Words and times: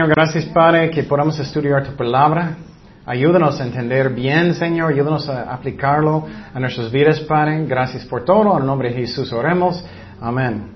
Señor, 0.00 0.16
gracias 0.16 0.46
Padre 0.46 0.88
que 0.88 1.02
podamos 1.02 1.38
estudiar 1.38 1.84
tu 1.84 1.94
palabra. 1.94 2.56
Ayúdanos 3.04 3.60
a 3.60 3.64
entender 3.66 4.08
bien, 4.08 4.54
Señor. 4.54 4.94
Ayúdanos 4.94 5.28
a 5.28 5.52
aplicarlo 5.52 6.26
a 6.54 6.58
nuestras 6.58 6.90
vidas, 6.90 7.20
Padre. 7.20 7.66
Gracias 7.66 8.06
por 8.06 8.24
todo. 8.24 8.58
En 8.58 8.64
nombre 8.64 8.88
de 8.88 8.94
Jesús 9.00 9.30
oremos. 9.30 9.84
Amén. 10.18 10.68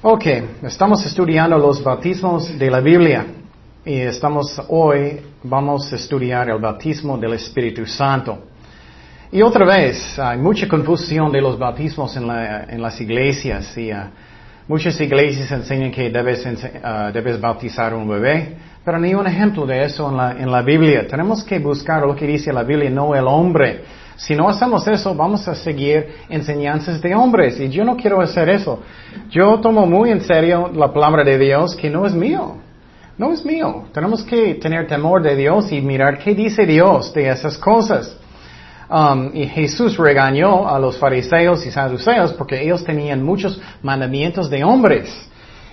Ok, 0.00 0.24
estamos 0.62 1.04
estudiando 1.04 1.58
los 1.58 1.84
bautismos 1.84 2.58
de 2.58 2.70
la 2.70 2.80
Biblia. 2.80 3.26
Y 3.84 3.98
estamos 3.98 4.58
hoy, 4.68 5.20
vamos 5.42 5.92
a 5.92 5.96
estudiar 5.96 6.48
el 6.48 6.58
bautismo 6.58 7.18
del 7.18 7.34
Espíritu 7.34 7.84
Santo. 7.84 8.38
Y 9.32 9.42
otra 9.42 9.66
vez, 9.66 10.18
hay 10.18 10.38
mucha 10.38 10.66
confusión 10.66 11.30
de 11.30 11.42
los 11.42 11.58
bautismos 11.58 12.16
en, 12.16 12.26
las 12.80 12.98
iglesias. 13.02 13.76
Y, 13.76 13.92
uh, 13.92 13.96
muchas 14.68 15.00
iglesias 15.00 15.50
enseñan 15.50 15.90
que 15.90 16.10
debes, 16.10 16.44
uh, 16.46 17.12
debes 17.12 17.40
bautizar 17.40 17.94
un 17.94 18.08
bebé, 18.08 18.56
pero 18.84 18.98
ni 18.98 19.14
un 19.14 19.26
ejemplo 19.26 19.66
de 19.66 19.84
eso 19.84 20.08
en 20.10 20.16
la, 20.16 20.32
en 20.32 20.50
la 20.50 20.62
Biblia. 20.62 21.06
Tenemos 21.06 21.42
que 21.44 21.58
buscar 21.58 22.02
lo 22.02 22.14
que 22.14 22.26
dice 22.26 22.52
la 22.52 22.62
Biblia, 22.62 22.90
no 22.90 23.14
el 23.14 23.26
hombre. 23.26 23.82
Si 24.16 24.34
no 24.36 24.48
hacemos 24.48 24.86
eso, 24.86 25.14
vamos 25.14 25.48
a 25.48 25.54
seguir 25.54 26.06
enseñanzas 26.28 27.00
de 27.02 27.14
hombres. 27.14 27.58
Y 27.58 27.68
yo 27.68 27.84
no 27.84 27.96
quiero 27.96 28.20
hacer 28.20 28.48
eso. 28.48 28.80
Yo 29.30 29.58
tomo 29.60 29.86
muy 29.86 30.10
en 30.10 30.20
serio 30.20 30.70
la 30.72 30.92
palabra 30.92 31.24
de 31.24 31.38
Dios 31.38 31.74
que 31.74 31.90
no 31.90 32.06
es 32.06 32.14
mío. 32.14 32.56
No 33.18 33.32
es 33.32 33.44
mío. 33.44 33.84
Tenemos 33.92 34.22
que 34.22 34.54
tener 34.54 34.86
temor 34.86 35.22
de 35.22 35.34
Dios 35.34 35.72
y 35.72 35.80
mirar 35.80 36.18
qué 36.18 36.34
dice 36.34 36.64
Dios 36.64 37.12
de 37.12 37.28
esas 37.28 37.58
cosas. 37.58 38.16
Um, 38.88 39.30
y 39.32 39.46
Jesús 39.46 39.96
regañó 39.96 40.68
a 40.68 40.78
los 40.78 40.98
fariseos 40.98 41.64
y 41.66 41.70
saduceos 41.70 42.32
porque 42.34 42.62
ellos 42.62 42.84
tenían 42.84 43.22
muchos 43.22 43.60
mandamientos 43.82 44.50
de 44.50 44.62
hombres. 44.62 45.10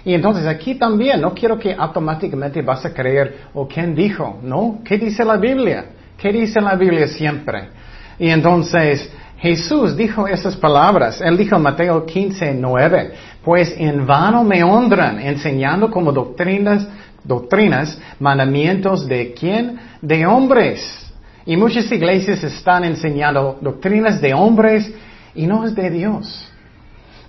Y 0.03 0.13
entonces 0.13 0.47
aquí 0.47 0.75
también, 0.75 1.21
no 1.21 1.33
quiero 1.33 1.59
que 1.59 1.73
automáticamente 1.73 2.61
vas 2.61 2.85
a 2.85 2.93
creer, 2.93 3.41
o 3.53 3.67
quién 3.67 3.93
dijo, 3.93 4.39
¿no? 4.41 4.79
¿Qué 4.83 4.97
dice 4.97 5.23
la 5.23 5.37
Biblia? 5.37 5.85
¿Qué 6.17 6.31
dice 6.31 6.59
la 6.61 6.75
Biblia 6.75 7.07
siempre? 7.07 7.69
Y 8.17 8.29
entonces 8.29 9.11
Jesús 9.37 9.95
dijo 9.95 10.27
esas 10.27 10.55
palabras. 10.55 11.21
Él 11.21 11.37
dijo 11.37 11.55
en 11.55 11.61
Mateo 11.61 12.05
15, 12.05 12.53
9, 12.55 13.11
pues 13.43 13.75
en 13.77 14.07
vano 14.07 14.43
me 14.43 14.63
honran 14.63 15.19
enseñando 15.19 15.91
como 15.91 16.11
doctrinas 16.11 16.87
doctrinas, 17.23 17.99
mandamientos 18.19 19.07
de 19.07 19.33
quién? 19.33 19.79
De 20.01 20.25
hombres. 20.25 21.10
Y 21.45 21.57
muchas 21.57 21.91
iglesias 21.91 22.43
están 22.43 22.83
enseñando 22.83 23.57
doctrinas 23.61 24.21
de 24.21 24.33
hombres 24.33 24.91
y 25.33 25.47
no 25.47 25.65
es 25.65 25.73
de 25.75 25.89
Dios. 25.89 26.47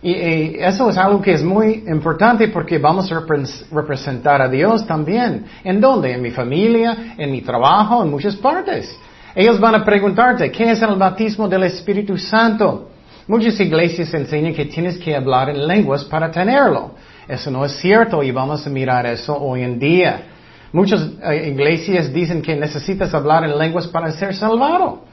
Y, 0.02 0.56
eso 0.58 0.90
es 0.90 0.98
algo 0.98 1.22
que 1.22 1.32
es 1.32 1.42
muy 1.42 1.84
importante 1.86 2.48
porque 2.48 2.78
vamos 2.78 3.10
a 3.12 3.22
representar 3.70 4.42
a 4.42 4.48
Dios 4.48 4.86
también. 4.86 5.46
¿En 5.62 5.80
dónde? 5.80 6.12
En 6.12 6.20
mi 6.20 6.30
familia, 6.30 7.14
en 7.16 7.30
mi 7.30 7.40
trabajo, 7.40 8.02
en 8.02 8.10
muchas 8.10 8.36
partes. 8.36 8.94
Ellos 9.34 9.58
van 9.58 9.76
a 9.76 9.84
preguntarte, 9.84 10.50
¿qué 10.50 10.72
es 10.72 10.82
el 10.82 10.96
bautismo 10.96 11.48
del 11.48 11.62
Espíritu 11.64 12.18
Santo? 12.18 12.90
Muchas 13.28 13.58
iglesias 13.60 14.12
enseñan 14.12 14.52
que 14.52 14.66
tienes 14.66 14.98
que 14.98 15.14
hablar 15.14 15.48
en 15.48 15.66
lenguas 15.66 16.04
para 16.04 16.30
tenerlo. 16.30 16.90
Eso 17.28 17.50
no 17.50 17.64
es 17.64 17.72
cierto 17.76 18.22
y 18.22 18.32
vamos 18.32 18.66
a 18.66 18.70
mirar 18.70 19.06
eso 19.06 19.34
hoy 19.40 19.62
en 19.62 19.78
día. 19.78 20.31
Muchas 20.72 21.06
eh, 21.22 21.50
iglesias 21.50 22.12
dicen 22.12 22.40
que 22.40 22.56
necesitas 22.56 23.12
hablar 23.12 23.44
en 23.44 23.58
lenguas 23.58 23.86
para 23.88 24.10
ser 24.12 24.34
salvado. 24.34 25.04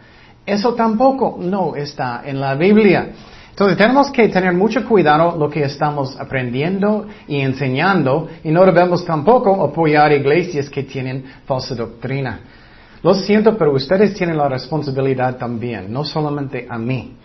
Eso 0.45 0.73
tampoco 0.73 1.37
no 1.39 1.75
está 1.75 2.23
en 2.25 2.39
la 2.39 2.55
Biblia. 2.55 3.09
Entonces 3.49 3.77
tenemos 3.77 4.09
que 4.09 4.29
tener 4.29 4.53
mucho 4.53 4.87
cuidado 4.87 5.37
lo 5.37 5.49
que 5.49 5.63
estamos 5.63 6.17
aprendiendo 6.17 7.07
y 7.27 7.41
enseñando 7.41 8.29
y 8.41 8.51
no 8.51 8.65
debemos 8.65 9.03
tampoco 9.03 9.61
apoyar 9.61 10.13
iglesias 10.13 10.69
que 10.69 10.83
tienen 10.83 11.25
falsa 11.45 11.75
doctrina. 11.75 12.39
Lo 13.03 13.13
siento, 13.13 13.57
pero 13.57 13.73
ustedes 13.73 14.13
tienen 14.13 14.37
la 14.37 14.47
responsabilidad 14.47 15.37
también, 15.37 15.91
no 15.91 16.05
solamente 16.05 16.67
a 16.69 16.77
mí, 16.77 17.15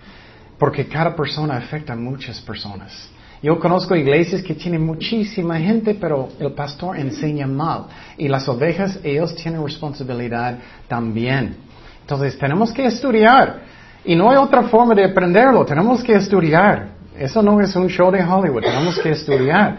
porque 0.59 0.87
cada 0.87 1.15
persona 1.15 1.57
afecta 1.57 1.93
a 1.93 1.97
muchas 1.97 2.41
personas. 2.41 3.11
Yo 3.45 3.61
conozco 3.61 3.95
iglesias 3.95 4.41
que 4.41 4.55
tienen 4.55 4.87
muchísima 4.87 5.59
gente, 5.59 5.95
pero 6.01 6.31
el 6.41 6.53
pastor 6.53 6.99
enseña 6.99 7.47
mal. 7.47 7.85
Y 8.17 8.27
las 8.27 8.49
ovejas, 8.49 8.99
ellos 9.05 9.35
tienen 9.35 9.63
responsabilidad 9.63 10.61
también. 10.89 11.55
Entonces, 12.01 12.39
tenemos 12.39 12.73
que 12.73 12.87
estudiar. 12.87 13.61
Y 14.03 14.17
no 14.17 14.31
hay 14.31 14.39
otra 14.39 14.63
forma 14.63 14.95
de 14.95 15.05
aprenderlo. 15.05 15.63
Tenemos 15.67 16.03
que 16.03 16.15
estudiar. 16.15 16.93
Eso 17.19 17.43
no 17.43 17.61
es 17.61 17.77
un 17.77 17.87
show 17.87 18.11
de 18.11 18.25
Hollywood. 18.25 18.63
Tenemos 18.63 18.99
que 18.99 19.11
estudiar. 19.11 19.77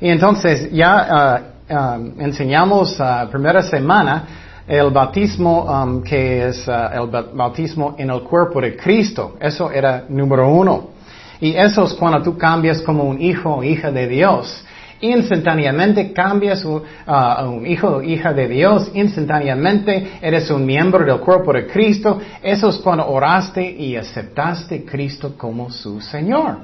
Y 0.00 0.08
entonces, 0.08 0.72
ya 0.72 1.44
uh, 1.70 2.20
enseñamos 2.20 2.98
uh, 2.98 3.30
primera 3.30 3.62
semana 3.62 4.24
el 4.66 4.90
bautismo 4.90 5.62
um, 5.62 6.02
que 6.02 6.48
es 6.48 6.66
el 6.66 7.06
bautismo 7.32 7.94
en 7.96 8.10
el 8.10 8.22
cuerpo 8.22 8.60
de 8.60 8.76
Cristo. 8.76 9.36
Eso 9.38 9.70
era 9.70 10.04
número 10.08 10.48
uno. 10.48 10.94
Y 11.40 11.54
eso 11.54 11.84
es 11.84 11.94
cuando 11.94 12.22
tú 12.22 12.36
cambias 12.38 12.80
como 12.82 13.04
un 13.04 13.20
hijo 13.20 13.56
o 13.56 13.64
hija 13.64 13.90
de 13.90 14.08
Dios. 14.08 14.64
Instantáneamente 15.00 16.12
cambias 16.12 16.64
a 17.06 17.44
uh, 17.44 17.50
un 17.50 17.66
hijo 17.66 17.96
o 17.96 18.02
hija 18.02 18.32
de 18.32 18.48
Dios, 18.48 18.90
instantáneamente 18.94 20.12
eres 20.22 20.50
un 20.50 20.64
miembro 20.64 21.04
del 21.04 21.18
cuerpo 21.18 21.52
de 21.52 21.66
Cristo. 21.66 22.18
Eso 22.42 22.68
es 22.68 22.76
cuando 22.76 23.06
oraste 23.06 23.70
y 23.70 23.96
aceptaste 23.96 24.84
a 24.86 24.90
Cristo 24.90 25.34
como 25.36 25.70
su 25.70 26.00
Señor 26.00 26.58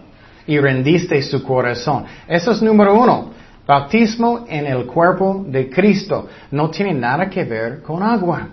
y 0.47 0.59
rendiste 0.59 1.21
su 1.23 1.43
corazón. 1.43 2.05
Eso 2.27 2.53
es 2.53 2.63
número 2.63 2.95
uno. 2.95 3.31
Bautismo 3.67 4.47
en 4.49 4.67
el 4.67 4.87
cuerpo 4.87 5.45
de 5.47 5.69
Cristo 5.69 6.29
no 6.51 6.71
tiene 6.71 6.95
nada 6.95 7.29
que 7.29 7.45
ver 7.45 7.83
con 7.83 8.03
agua. 8.03 8.49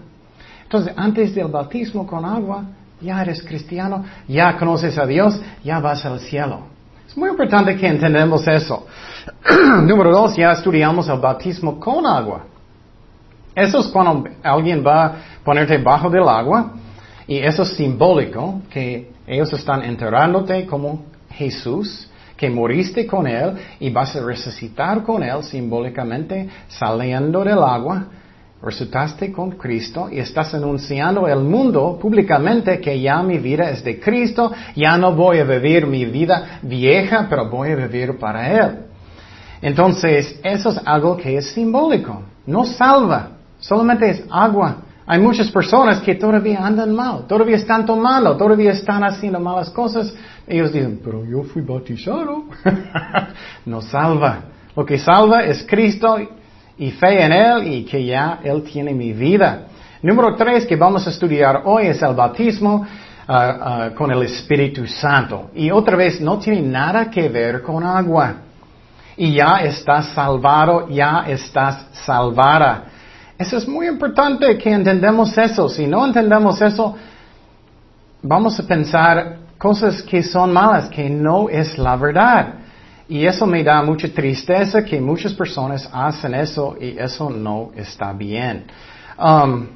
Entonces, 0.64 0.94
antes 0.96 1.34
del 1.34 1.48
bautismo 1.48 2.06
con 2.06 2.26
agua, 2.26 2.66
ya 3.02 3.22
eres 3.22 3.44
cristiano, 3.44 4.04
ya 4.28 4.58
conoces 4.58 4.98
a 4.98 5.06
Dios, 5.06 5.40
ya 5.64 5.80
vas 5.80 6.06
al 6.06 6.20
cielo. 6.20 6.62
Es 7.08 7.16
muy 7.16 7.30
importante 7.30 7.76
que 7.78 7.88
entendamos 7.88 8.48
eso. 8.48 8.86
Número 9.84 10.12
dos, 10.12 10.36
ya 10.36 10.52
estudiamos 10.52 11.08
el 11.08 11.20
bautismo 11.20 11.80
con 11.80 12.06
agua. 12.06 12.46
Eso 13.56 13.80
es 13.80 13.88
cuando 13.88 14.30
alguien 14.44 14.86
va 14.86 15.06
a 15.06 15.16
ponerte 15.44 15.78
bajo 15.78 16.10
del 16.10 16.28
agua 16.28 16.74
y 17.28 17.40
eso 17.40 17.64
es 17.64 17.70
simbólico 17.70 18.62
que 18.70 19.12
ellos 19.26 19.52
están 19.54 19.84
enterrándote 19.84 20.66
como 20.68 21.06
Jesús, 21.32 22.08
que 22.36 22.50
moriste 22.50 23.08
con 23.08 23.26
Él 23.26 23.54
y 23.80 23.90
vas 23.90 24.16
a 24.16 24.24
resucitar 24.24 25.04
con 25.04 25.24
Él 25.24 25.44
simbólicamente 25.44 26.48
saliendo 26.68 27.44
del 27.44 27.64
agua 27.64 28.06
Resultaste 28.62 29.32
con 29.32 29.52
Cristo 29.52 30.10
y 30.12 30.18
estás 30.18 30.54
anunciando 30.56 31.28
al 31.28 31.44
mundo 31.44 32.00
públicamente 32.02 32.80
que 32.80 33.00
ya 33.00 33.22
mi 33.22 33.38
vida 33.38 33.70
es 33.70 33.84
de 33.84 34.00
Cristo, 34.00 34.52
ya 34.76 34.98
no 34.98 35.14
voy 35.14 35.38
a 35.38 35.44
vivir 35.44 35.86
mi 35.86 36.06
vida 36.06 36.60
vieja, 36.64 37.28
pero 37.30 37.50
voy 37.50 37.72
a 37.72 37.76
vivir 37.76 38.18
para 38.18 38.52
Él. 38.52 38.78
Entonces, 39.62 40.40
eso 40.44 40.70
es 40.70 40.82
algo 40.86 41.16
que 41.18 41.38
es 41.38 41.52
simbólico, 41.52 42.24
no 42.48 42.66
salva, 42.66 43.30
solamente 43.60 44.10
es 44.10 44.24
agua. 44.32 44.78
Hay 45.06 45.20
muchas 45.20 45.50
personas 45.52 46.02
que 46.02 46.16
todavía 46.16 46.66
andan 46.66 46.94
mal, 46.94 47.28
todavía 47.28 47.56
están 47.56 47.86
tomando, 47.86 48.36
todavía 48.36 48.72
están 48.72 49.04
haciendo 49.04 49.40
malas 49.40 49.70
cosas. 49.70 50.14
Ellos 50.46 50.74
dicen, 50.74 51.00
pero 51.02 51.24
yo 51.24 51.44
fui 51.44 51.62
bautizado. 51.62 52.46
no 53.66 53.82
salva. 53.82 54.42
Lo 54.76 54.86
que 54.86 54.98
salva 55.00 55.46
es 55.46 55.64
Cristo 55.64 56.18
y 56.78 56.92
fe 56.92 57.24
en 57.24 57.32
Él 57.32 57.68
y 57.68 57.84
que 57.86 58.06
ya 58.06 58.40
Él 58.44 58.64
tiene 58.64 58.94
mi 58.94 59.14
vida. 59.14 59.68
Número 60.02 60.36
tres 60.36 60.66
que 60.66 60.76
vamos 60.76 61.08
a 61.08 61.10
estudiar 61.10 61.64
hoy 61.66 61.88
es 61.88 62.02
el 62.02 62.14
bautismo 62.14 62.86
uh, 63.28 63.32
uh, 63.32 63.96
con 63.96 64.12
el 64.12 64.22
Espíritu 64.24 64.86
Santo. 64.86 65.50
Y 65.56 65.72
otra 65.72 65.96
vez, 65.96 66.22
no 66.22 66.38
tiene 66.38 66.62
nada 66.62 67.10
que 67.10 67.28
ver 67.30 67.62
con 67.64 67.84
agua. 67.84 68.36
Y 69.16 69.34
ya 69.34 69.58
estás 69.58 70.10
salvado, 70.14 70.88
ya 70.90 71.24
estás 71.28 71.88
salvada. 72.06 72.84
Eso 73.38 73.58
es 73.58 73.68
muy 73.68 73.88
importante 73.88 74.58
que 74.58 74.72
entendamos 74.72 75.36
eso. 75.38 75.68
Si 75.70 75.88
no 75.88 76.06
entendemos 76.06 76.62
eso, 76.62 76.96
vamos 78.22 78.60
a 78.60 78.64
pensar 78.64 79.38
cosas 79.58 80.04
que 80.04 80.22
son 80.22 80.54
malas, 80.54 80.90
que 80.90 81.10
no 81.10 81.50
es 81.50 81.78
la 81.80 81.96
verdad. 81.96 82.54
Y 83.10 83.26
eso 83.26 83.46
me 83.46 83.64
da 83.64 83.82
mucha 83.82 84.10
tristeza 84.10 84.84
que 84.84 85.00
muchas 85.00 85.34
personas 85.34 85.90
hacen 85.92 86.34
eso 86.34 86.76
y 86.80 86.98
eso 86.98 87.30
no 87.30 87.72
está 87.76 88.12
bien. 88.12 88.66
Um, 89.18 89.68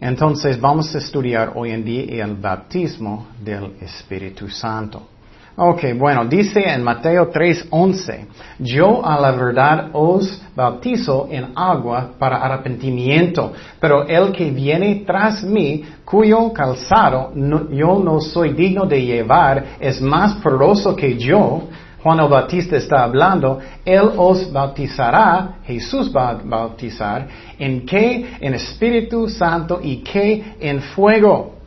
entonces 0.00 0.60
vamos 0.60 0.94
a 0.94 0.98
estudiar 0.98 1.52
hoy 1.54 1.70
en 1.70 1.84
día 1.84 2.24
el 2.24 2.34
bautismo 2.34 3.28
del 3.42 3.76
Espíritu 3.80 4.48
Santo. 4.48 5.08
Ok, 5.56 5.82
bueno, 5.96 6.24
dice 6.24 6.60
en 6.60 6.82
Mateo 6.82 7.28
3:11, 7.28 8.26
yo 8.60 9.04
a 9.04 9.20
la 9.20 9.32
verdad 9.32 9.88
os 9.92 10.40
bautizo 10.54 11.28
en 11.30 11.48
agua 11.54 12.12
para 12.18 12.36
arrepentimiento, 12.36 13.52
pero 13.80 14.06
el 14.06 14.32
que 14.32 14.50
viene 14.50 15.02
tras 15.04 15.42
mí, 15.42 15.84
cuyo 16.04 16.52
calzado 16.52 17.32
yo 17.70 17.98
no 17.98 18.20
soy 18.20 18.52
digno 18.52 18.86
de 18.86 19.04
llevar, 19.04 19.64
es 19.80 20.00
más 20.00 20.34
poderoso 20.34 20.94
que 20.94 21.18
yo, 21.18 21.64
Juan 22.02 22.20
el 22.20 22.28
Bautista 22.28 22.76
está 22.76 23.04
hablando, 23.04 23.58
Él 23.84 24.12
os 24.16 24.50
bautizará, 24.50 25.56
Jesús 25.64 26.10
va 26.14 26.30
a 26.30 26.34
bautizar, 26.42 27.26
¿en 27.58 27.84
qué? 27.84 28.36
En 28.40 28.54
Espíritu 28.54 29.28
Santo 29.28 29.80
y 29.82 29.98
qué? 29.98 30.54
En 30.60 30.80
fuego. 30.80 31.59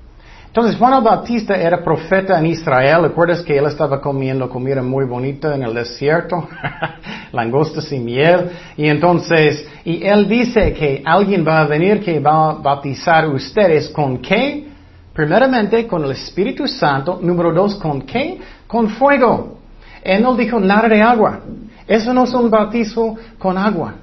Entonces 0.53 0.77
Juan 0.77 0.93
el 0.93 1.01
Bautista 1.01 1.55
era 1.55 1.83
profeta 1.83 2.37
en 2.37 2.45
Israel. 2.45 3.01
¿Recuerdas 3.01 3.41
que 3.41 3.57
él 3.57 3.65
estaba 3.65 3.99
comiendo 3.99 4.47
comida 4.47 4.83
muy 4.83 5.03
bonita 5.03 5.55
en 5.55 5.63
el 5.63 5.73
desierto? 5.73 6.47
Langostas 7.31 7.91
y 7.91 7.97
miel. 7.97 8.51
Y 8.77 8.87
entonces, 8.87 9.67
y 9.83 10.05
él 10.05 10.29
dice 10.29 10.71
que 10.73 11.01
alguien 11.03 11.43
va 11.43 11.61
a 11.61 11.65
venir 11.65 12.03
que 12.03 12.19
va 12.19 12.51
a 12.51 12.53
bautizar 12.53 13.27
ustedes 13.29 13.89
con 13.89 14.19
qué? 14.19 14.67
Primeramente 15.11 15.87
con 15.87 16.03
el 16.03 16.11
Espíritu 16.11 16.67
Santo. 16.67 17.17
Número 17.19 17.51
dos, 17.51 17.73
¿con 17.77 18.03
qué? 18.03 18.39
Con 18.67 18.89
fuego. 18.89 19.57
Él 20.03 20.21
no 20.21 20.35
dijo 20.35 20.59
nada 20.59 20.87
de 20.87 21.01
agua. 21.01 21.39
Eso 21.87 22.13
no 22.13 22.25
es 22.25 22.33
un 22.35 22.51
bautizo 22.51 23.15
con 23.39 23.57
agua. 23.57 23.95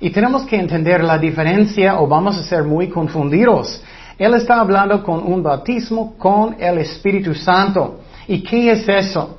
Y 0.00 0.10
tenemos 0.10 0.42
que 0.42 0.56
entender 0.56 1.04
la 1.04 1.18
diferencia 1.18 2.00
o 2.00 2.08
vamos 2.08 2.36
a 2.36 2.42
ser 2.42 2.64
muy 2.64 2.88
confundidos. 2.88 3.80
Él 4.18 4.34
está 4.34 4.60
hablando 4.60 5.02
con 5.02 5.20
un 5.24 5.42
bautismo 5.42 6.14
con 6.16 6.56
el 6.58 6.78
Espíritu 6.78 7.34
Santo. 7.34 8.00
¿Y 8.28 8.42
qué 8.42 8.72
es 8.72 8.88
eso? 8.88 9.38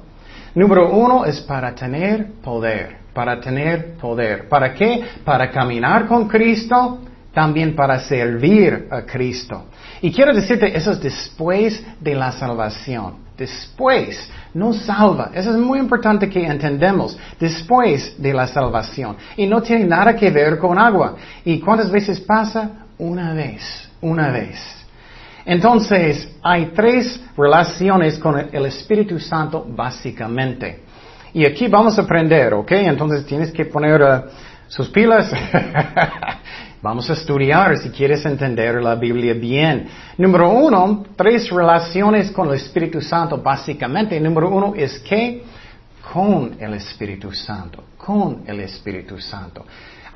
Número 0.54 0.92
uno 0.92 1.26
es 1.26 1.42
para 1.42 1.74
tener 1.74 2.34
poder, 2.42 2.98
para 3.14 3.40
tener 3.40 3.96
poder. 3.96 4.48
¿Para 4.48 4.74
qué? 4.74 5.04
Para 5.24 5.50
caminar 5.52 6.08
con 6.08 6.28
Cristo, 6.28 7.00
también 7.34 7.76
para 7.76 8.00
servir 8.00 8.88
a 8.90 9.02
Cristo. 9.02 9.66
Y 10.02 10.12
quiero 10.12 10.34
decirte, 10.34 10.76
eso 10.76 10.92
es 10.92 11.02
después 11.02 11.84
de 12.00 12.16
la 12.16 12.32
salvación. 12.32 13.26
Después, 13.38 14.30
no 14.54 14.72
salva. 14.72 15.32
Eso 15.34 15.52
es 15.52 15.58
muy 15.58 15.80
importante 15.80 16.30
que 16.30 16.46
entendamos. 16.46 17.18
Después 17.38 18.16
de 18.18 18.34
la 18.34 18.48
salvación. 18.48 19.18
Y 19.36 19.46
no 19.46 19.62
tiene 19.62 19.84
nada 19.84 20.16
que 20.16 20.32
ver 20.32 20.58
con 20.58 20.80
agua. 20.80 21.16
¿Y 21.44 21.60
cuántas 21.60 21.92
veces 21.92 22.22
pasa? 22.22 22.85
Una 22.98 23.34
vez 23.34 23.86
una 24.06 24.32
vez. 24.32 24.60
Entonces, 25.46 26.38
hay 26.42 26.72
tres 26.76 27.22
relaciones 27.38 28.18
con 28.18 28.38
el 28.52 28.66
Espíritu 28.66 29.20
Santo 29.20 29.66
básicamente. 29.68 30.84
Y 31.34 31.46
aquí 31.46 31.68
vamos 31.68 31.98
a 32.00 32.04
aprender, 32.04 32.54
¿ok? 32.54 32.72
Entonces 32.72 33.26
tienes 33.26 33.52
que 33.52 33.66
poner 33.66 34.02
uh, 34.02 34.22
sus 34.68 34.90
pilas. 34.90 35.32
vamos 36.82 37.10
a 37.10 37.14
estudiar 37.14 37.78
si 37.78 37.90
quieres 37.90 38.26
entender 38.26 38.82
la 38.82 38.96
Biblia 38.96 39.34
bien. 39.34 39.88
Número 40.18 40.50
uno, 40.50 41.06
tres 41.16 41.50
relaciones 41.50 42.32
con 42.32 42.48
el 42.48 42.56
Espíritu 42.56 43.02
Santo 43.02 43.38
básicamente. 43.38 44.20
Número 44.20 44.50
uno 44.50 44.74
es 44.76 45.00
que 45.00 45.44
con 46.14 46.56
el 46.60 46.76
Espíritu 46.76 47.32
Santo, 47.34 47.84
con 47.98 48.44
el 48.48 48.62
Espíritu 48.62 49.20
Santo. 49.20 49.66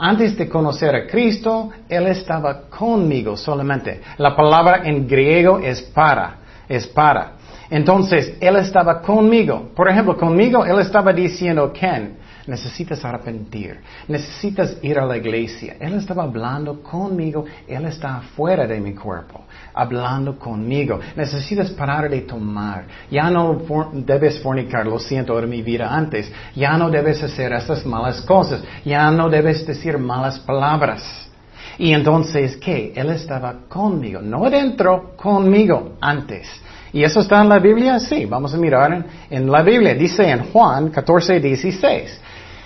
Antes 0.01 0.37
de 0.37 0.47
conocer 0.47 0.95
a 0.95 1.05
Cristo, 1.05 1.71
Él 1.89 2.07
estaba 2.07 2.61
conmigo 2.69 3.35
solamente. 3.35 3.99
La 4.17 4.33
palabra 4.33 4.83
en 4.85 5.05
griego 5.05 5.59
es 5.59 5.81
para, 5.81 6.37
es 6.69 6.87
para. 6.87 7.33
Entonces, 7.69 8.33
Él 8.39 8.55
estaba 8.55 9.01
conmigo. 9.01 9.69
Por 9.75 9.89
ejemplo, 9.89 10.17
conmigo 10.17 10.65
Él 10.65 10.79
estaba 10.79 11.13
diciendo, 11.13 11.71
Ken, 11.71 12.17
necesitas 12.47 13.05
arrepentir, 13.05 13.79
necesitas 14.07 14.77
ir 14.81 14.97
a 14.97 15.05
la 15.05 15.17
iglesia. 15.17 15.75
Él 15.79 15.93
estaba 15.93 16.23
hablando 16.23 16.81
conmigo, 16.81 17.45
Él 17.67 17.85
está 17.85 18.21
fuera 18.35 18.65
de 18.65 18.79
mi 18.79 18.93
cuerpo, 18.95 19.43
hablando 19.73 20.37
conmigo. 20.37 20.99
Necesitas 21.15 21.69
parar 21.71 22.09
de 22.09 22.21
tomar. 22.21 22.85
Ya 23.11 23.29
no 23.29 23.61
debes 23.93 24.39
fornicar, 24.41 24.87
lo 24.87 24.99
siento, 24.99 25.39
de 25.39 25.47
mi 25.47 25.61
vida 25.61 25.93
antes. 25.93 26.31
Ya 26.55 26.75
no 26.77 26.89
debes 26.89 27.21
hacer 27.21 27.53
esas 27.53 27.85
malas 27.85 28.21
cosas. 28.21 28.63
Ya 28.83 29.11
no 29.11 29.29
debes 29.29 29.65
decir 29.65 29.97
malas 29.97 30.39
palabras. 30.39 31.29
Y 31.77 31.93
entonces, 31.93 32.57
¿qué? 32.57 32.91
Él 32.95 33.09
estaba 33.11 33.61
conmigo, 33.69 34.21
no 34.21 34.45
adentro, 34.45 35.15
conmigo 35.15 35.97
antes. 36.01 36.49
¿Y 36.91 37.03
eso 37.03 37.19
está 37.19 37.41
en 37.41 37.49
la 37.49 37.59
Biblia? 37.59 37.99
Sí, 37.99 38.25
vamos 38.25 38.53
a 38.53 38.57
mirar 38.57 39.05
en, 39.29 39.51
la 39.51 39.61
Biblia. 39.61 39.93
Dice 39.93 40.27
en 40.29 40.45
Juan 40.45 40.89
14, 40.89 41.39
16. 41.39 42.21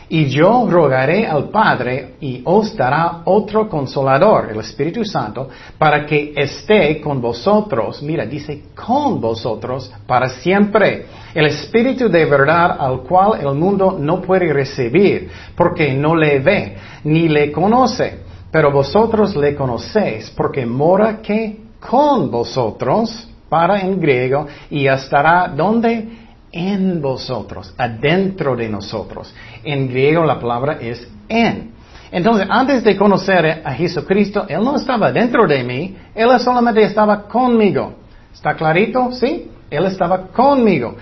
Y 0.09 0.25
yo 0.25 0.67
rogaré 0.69 1.25
al 1.25 1.49
Padre 1.49 2.15
y 2.21 2.41
os 2.45 2.75
dará 2.75 3.21
otro 3.25 3.67
consolador, 3.67 4.51
el 4.51 4.59
Espíritu 4.59 5.03
Santo, 5.03 5.49
para 5.77 6.05
que 6.05 6.33
esté 6.35 7.01
con 7.01 7.19
vosotros, 7.19 8.03
mira, 8.03 8.25
dice 8.25 8.65
con 8.75 9.19
vosotros 9.19 9.91
para 10.05 10.29
siempre. 10.29 11.07
El 11.33 11.47
Espíritu 11.47 12.09
de 12.09 12.25
verdad 12.25 12.77
al 12.79 12.99
cual 12.99 13.39
el 13.41 13.55
mundo 13.55 13.97
no 13.99 14.21
puede 14.21 14.53
recibir, 14.53 15.29
porque 15.55 15.93
no 15.93 16.15
le 16.15 16.39
ve 16.39 16.77
ni 17.05 17.27
le 17.27 17.51
conoce. 17.51 18.19
Pero 18.51 18.71
vosotros 18.71 19.35
le 19.35 19.55
conocéis, 19.55 20.29
porque 20.29 20.63
mora 20.63 21.21
que 21.23 21.59
con 21.79 22.29
vosotros, 22.29 23.32
en 23.81 23.99
griego, 23.99 24.47
y 24.69 24.87
estará 24.87 25.47
donde 25.47 26.07
en 26.51 27.01
vosotros, 27.01 27.73
adentro 27.77 28.55
de 28.55 28.69
nosotros. 28.69 29.33
En 29.63 29.87
griego 29.87 30.23
la 30.25 30.39
palabra 30.39 30.77
es 30.79 31.07
en. 31.27 31.71
Entonces, 32.11 32.45
antes 32.49 32.83
de 32.83 32.95
conocer 32.95 33.63
a 33.65 33.73
Jesucristo, 33.73 34.45
Él 34.47 34.63
no 34.63 34.75
estaba 34.75 35.11
dentro 35.11 35.47
de 35.47 35.63
mí, 35.63 35.95
Él 36.13 36.29
solamente 36.39 36.83
estaba 36.83 37.23
conmigo. 37.27 37.95
¿Está 38.31 38.53
clarito? 38.53 39.11
¿Sí? 39.11 39.49
Él 39.69 39.85
estaba 39.85 40.27
conmigo. 40.27 40.95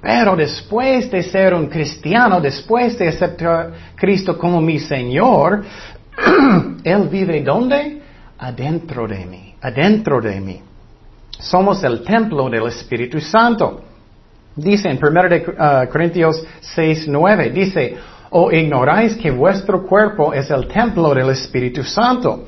Pero 0.00 0.34
después 0.34 1.10
de 1.10 1.22
ser 1.22 1.54
un 1.54 1.66
cristiano, 1.66 2.40
después 2.40 2.98
de 2.98 3.08
aceptar 3.08 3.50
a 3.50 3.70
Cristo 3.94 4.36
como 4.36 4.60
mi 4.60 4.78
Señor, 4.80 5.64
Él 6.84 7.08
vive 7.08 7.42
¿dónde? 7.42 8.02
Adentro 8.38 9.06
de 9.06 9.24
mí, 9.24 9.54
adentro 9.60 10.20
de 10.20 10.40
mí. 10.40 10.60
Somos 11.38 11.82
el 11.84 12.02
templo 12.02 12.48
del 12.48 12.66
Espíritu 12.66 13.20
Santo. 13.20 13.82
Dice 14.54 14.88
en 14.88 14.98
1 15.02 15.28
de, 15.28 15.44
uh, 15.48 15.92
Corintios 15.92 16.42
6, 16.60 17.08
9, 17.08 17.50
dice, 17.50 17.96
o 18.30 18.50
ignoráis 18.50 19.16
que 19.16 19.30
vuestro 19.30 19.86
cuerpo 19.86 20.32
es 20.32 20.50
el 20.50 20.66
templo 20.66 21.14
del 21.14 21.30
Espíritu 21.30 21.82
Santo, 21.82 22.44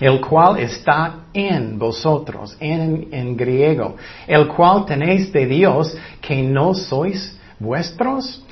el 0.00 0.20
cual 0.20 0.58
está 0.58 1.26
en 1.32 1.78
vosotros, 1.78 2.56
en, 2.58 3.08
en 3.12 3.36
griego, 3.36 3.96
el 4.26 4.48
cual 4.48 4.86
tenéis 4.86 5.32
de 5.32 5.46
Dios 5.46 5.96
que 6.20 6.42
no 6.42 6.74
sois 6.74 7.38
vuestros. 7.58 8.42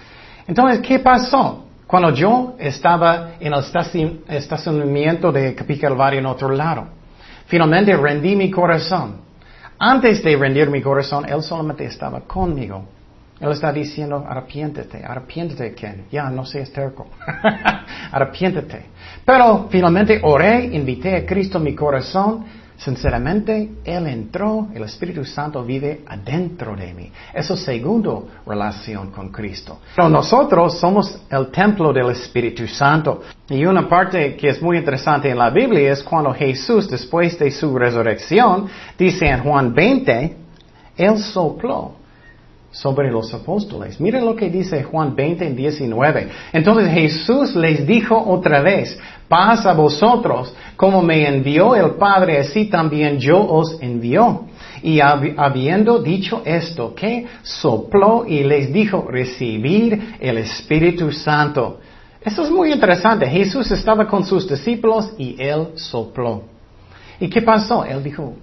Entonces, 0.47 0.81
¿qué 0.81 0.99
pasó? 0.99 1.65
Cuando 1.87 2.11
yo 2.11 2.55
estaba 2.59 3.33
en 3.39 3.53
el 3.53 4.25
estacionamiento 4.29 5.33
de 5.33 5.55
Capicalvario 5.55 6.21
en 6.21 6.27
otro 6.27 6.51
lado, 6.51 6.89
finalmente 7.47 7.97
rendí 7.97 8.37
mi 8.37 8.51
corazón. 8.51 9.32
Antes 9.85 10.23
de 10.23 10.37
rendir 10.37 10.71
mi 10.71 10.81
corazón, 10.81 11.29
Él 11.29 11.43
solamente 11.43 11.85
estaba 11.85 12.21
conmigo. 12.21 12.85
Él 13.41 13.51
está 13.51 13.73
diciendo, 13.73 14.25
arrepiéntete, 14.25 15.05
arrepiéntete, 15.05 15.75
Ken. 15.75 16.05
Ya, 16.09 16.31
no 16.31 16.47
seas 16.47 16.71
terco. 16.71 17.09
arrepiéntete. 18.13 18.85
Pero 19.25 19.67
finalmente 19.69 20.21
oré, 20.23 20.67
invité 20.67 21.17
a 21.17 21.27
Cristo 21.27 21.59
en 21.59 21.65
mi 21.65 21.75
corazón 21.75 22.45
Sinceramente, 22.77 23.71
Él 23.85 24.07
entró, 24.07 24.69
el 24.75 24.83
Espíritu 24.83 25.25
Santo 25.25 25.65
vive 25.65 26.03
adentro 26.07 26.75
de 26.75 26.93
mí. 26.93 27.13
Eso 27.33 27.55
es 27.55 27.63
segundo 27.63 28.29
relación 28.47 29.11
con 29.11 29.31
Cristo. 29.31 29.81
Pero 29.95 30.09
nosotros 30.09 30.79
somos 30.79 31.23
el 31.31 31.49
templo 31.49 31.93
del 31.93 32.11
Espíritu 32.11 32.67
Santo. 32.67 33.23
Y 33.49 33.65
una 33.65 33.89
parte 33.89 34.37
que 34.37 34.49
es 34.49 34.61
muy 34.61 34.79
interesante 34.79 35.31
en 35.31 35.39
la 35.39 35.51
Biblia 35.51 35.93
es 35.93 36.03
cuando 36.03 36.33
Jesús, 36.33 36.89
después 36.89 37.39
de 37.39 37.51
su 37.51 37.79
resurrección, 37.79 38.69
dice 38.99 39.27
en 39.27 39.43
Juan 39.43 39.73
20, 39.73 40.37
Él 40.97 41.19
sopló 41.19 42.02
sobre 42.73 43.11
los 43.11 43.33
apóstoles. 43.35 44.01
Miren 44.01 44.25
lo 44.25 44.35
que 44.35 44.49
dice 44.49 44.83
Juan 44.83 45.15
20 45.15 45.47
en 45.47 45.55
19. 45.55 46.29
Entonces 46.53 46.93
Jesús 46.93 47.55
les 47.55 47.87
dijo 47.87 48.19
otra 48.19 48.63
vez, 48.63 48.99
paz 49.29 49.67
a 49.67 49.75
vosotros, 49.75 50.53
como 50.75 51.03
me 51.03 51.29
envió 51.29 51.77
el 51.77 51.93
Padre, 51.93 52.39
así 52.39 52.65
también 52.65 53.19
yo 53.19 53.39
os 53.39 53.81
envió. 53.81 54.47
Y 54.83 55.01
habiendo 55.01 56.03
dicho 56.03 56.43
esto, 56.45 56.95
que 56.95 57.27
sopló 57.43 58.25
y 58.27 58.43
les 58.43 58.73
dijo, 58.73 59.07
recibir 59.09 60.17
el 60.19 60.39
Espíritu 60.39 61.13
Santo. 61.13 61.79
Eso 62.25 62.43
es 62.43 62.51
muy 62.51 62.73
interesante. 62.73 63.27
Jesús 63.27 63.71
estaba 63.71 64.09
con 64.09 64.25
sus 64.25 64.49
discípulos 64.49 65.13
y 65.19 65.37
él 65.39 65.69
sopló. 65.75 66.45
¿Y 67.21 67.29
qué 67.29 67.43
pasó? 67.43 67.85
Él 67.85 68.03
dijo, 68.03 68.35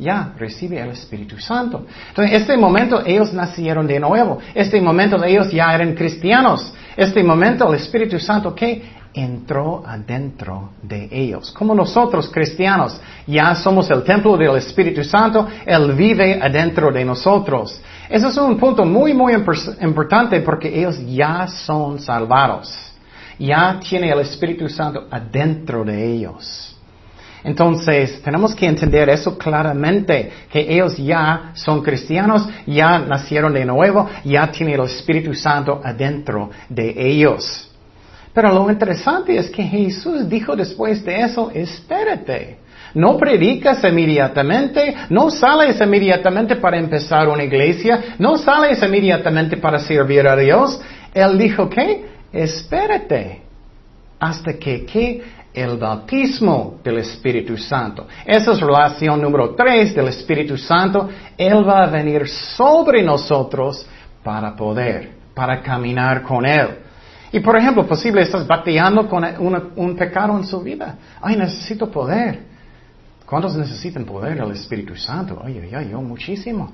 ya 0.00 0.32
recibe 0.38 0.80
el 0.80 0.90
Espíritu 0.90 1.38
Santo. 1.38 1.86
Entonces, 2.08 2.40
este 2.40 2.56
momento 2.56 3.02
ellos 3.04 3.32
nacieron 3.32 3.86
de 3.86 4.00
nuevo. 4.00 4.38
Este 4.54 4.80
momento 4.80 5.22
ellos 5.22 5.50
ya 5.52 5.74
eran 5.74 5.94
cristianos. 5.94 6.72
Este 6.96 7.22
momento 7.22 7.68
el 7.68 7.78
Espíritu 7.78 8.18
Santo 8.18 8.54
que 8.54 8.82
entró 9.12 9.82
adentro 9.86 10.70
de 10.82 11.08
ellos. 11.10 11.50
Como 11.52 11.74
nosotros 11.74 12.30
cristianos 12.30 13.00
ya 13.26 13.54
somos 13.54 13.90
el 13.90 14.02
templo 14.02 14.36
del 14.36 14.56
Espíritu 14.56 15.02
Santo, 15.04 15.46
Él 15.66 15.92
vive 15.92 16.40
adentro 16.40 16.90
de 16.90 17.04
nosotros. 17.04 17.80
Eso 18.08 18.28
es 18.28 18.36
un 18.36 18.56
punto 18.56 18.84
muy, 18.84 19.12
muy 19.14 19.34
importante 19.80 20.40
porque 20.40 20.68
ellos 20.68 21.00
ya 21.06 21.46
son 21.46 21.98
salvados. 22.00 22.76
Ya 23.38 23.80
tiene 23.80 24.10
el 24.10 24.20
Espíritu 24.20 24.68
Santo 24.68 25.06
adentro 25.10 25.84
de 25.84 26.12
ellos. 26.14 26.76
Entonces, 27.44 28.20
tenemos 28.22 28.54
que 28.54 28.66
entender 28.66 29.08
eso 29.08 29.38
claramente, 29.38 30.30
que 30.50 30.60
ellos 30.60 30.96
ya 30.96 31.52
son 31.54 31.82
cristianos, 31.82 32.48
ya 32.66 32.98
nacieron 32.98 33.54
de 33.54 33.64
nuevo, 33.64 34.08
ya 34.24 34.50
tienen 34.50 34.80
el 34.80 34.86
Espíritu 34.86 35.34
Santo 35.34 35.80
adentro 35.82 36.50
de 36.68 36.94
ellos. 36.96 37.70
Pero 38.32 38.52
lo 38.52 38.70
interesante 38.70 39.36
es 39.36 39.50
que 39.50 39.62
Jesús 39.62 40.28
dijo 40.28 40.54
después 40.54 41.04
de 41.04 41.20
eso, 41.22 41.50
espérate. 41.52 42.58
No 42.94 43.16
predicas 43.16 43.82
inmediatamente, 43.84 44.94
no 45.10 45.30
sales 45.30 45.80
inmediatamente 45.80 46.56
para 46.56 46.76
empezar 46.78 47.28
una 47.28 47.44
iglesia, 47.44 48.16
no 48.18 48.36
sales 48.36 48.82
inmediatamente 48.82 49.56
para 49.56 49.78
servir 49.78 50.26
a 50.26 50.36
Dios. 50.36 50.80
Él 51.14 51.38
dijo 51.38 51.68
que, 51.68 52.04
espérate, 52.32 53.42
hasta 54.18 54.54
que, 54.54 54.84
que 54.84 55.22
el 55.52 55.76
bautismo 55.76 56.78
del 56.82 56.98
Espíritu 56.98 57.56
Santo. 57.56 58.06
Esa 58.24 58.52
es 58.52 58.60
relación 58.60 59.20
número 59.20 59.54
tres 59.54 59.94
del 59.94 60.08
Espíritu 60.08 60.56
Santo. 60.56 61.08
Él 61.36 61.66
va 61.66 61.84
a 61.84 61.86
venir 61.86 62.28
sobre 62.28 63.02
nosotros 63.02 63.86
para 64.22 64.54
poder, 64.54 65.12
para 65.34 65.60
caminar 65.60 66.22
con 66.22 66.46
Él. 66.46 66.68
Y 67.32 67.40
por 67.40 67.56
ejemplo, 67.56 67.86
posible 67.86 68.22
estás 68.22 68.46
batallando 68.46 69.08
con 69.08 69.24
un 69.76 69.96
pecado 69.96 70.36
en 70.36 70.44
su 70.44 70.60
vida. 70.60 70.96
Ay, 71.20 71.36
necesito 71.36 71.90
poder. 71.90 72.50
¿Cuántos 73.24 73.56
necesitan 73.56 74.04
poder 74.04 74.40
del 74.40 74.50
Espíritu 74.50 74.96
Santo? 74.96 75.40
Ay, 75.44 75.60
ay, 75.62 75.70
ay, 75.72 75.88
yo 75.90 76.00
muchísimo. 76.00 76.72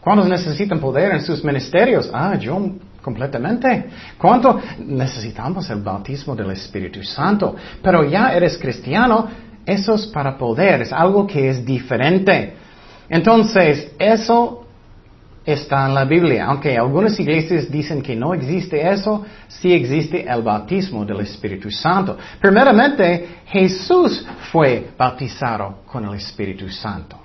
¿Cuántos 0.00 0.26
necesitan 0.26 0.80
poder 0.80 1.12
en 1.12 1.20
sus 1.20 1.44
ministerios? 1.44 2.10
Ah, 2.14 2.34
yo 2.36 2.58
completamente. 3.02 3.86
¿Cuánto 4.16 4.60
necesitamos 4.86 5.68
el 5.70 5.80
bautismo 5.82 6.34
del 6.34 6.50
Espíritu 6.50 7.02
Santo? 7.02 7.54
Pero 7.82 8.04
ya 8.04 8.32
eres 8.32 8.58
cristiano, 8.58 9.28
eso 9.64 9.94
es 9.94 10.06
para 10.06 10.36
poder, 10.36 10.82
es 10.82 10.92
algo 10.92 11.26
que 11.26 11.48
es 11.48 11.64
diferente. 11.64 12.54
Entonces, 13.08 13.92
eso 13.98 14.66
está 15.44 15.86
en 15.86 15.94
la 15.94 16.04
Biblia. 16.04 16.46
Aunque 16.46 16.76
algunas 16.76 17.18
iglesias 17.18 17.70
dicen 17.70 18.02
que 18.02 18.14
no 18.14 18.34
existe 18.34 18.86
eso, 18.90 19.24
sí 19.46 19.72
existe 19.72 20.26
el 20.28 20.42
bautismo 20.42 21.04
del 21.04 21.20
Espíritu 21.20 21.70
Santo. 21.70 22.16
Primeramente, 22.40 23.40
Jesús 23.46 24.26
fue 24.52 24.90
bautizado 24.96 25.82
con 25.86 26.04
el 26.04 26.14
Espíritu 26.14 26.68
Santo. 26.68 27.18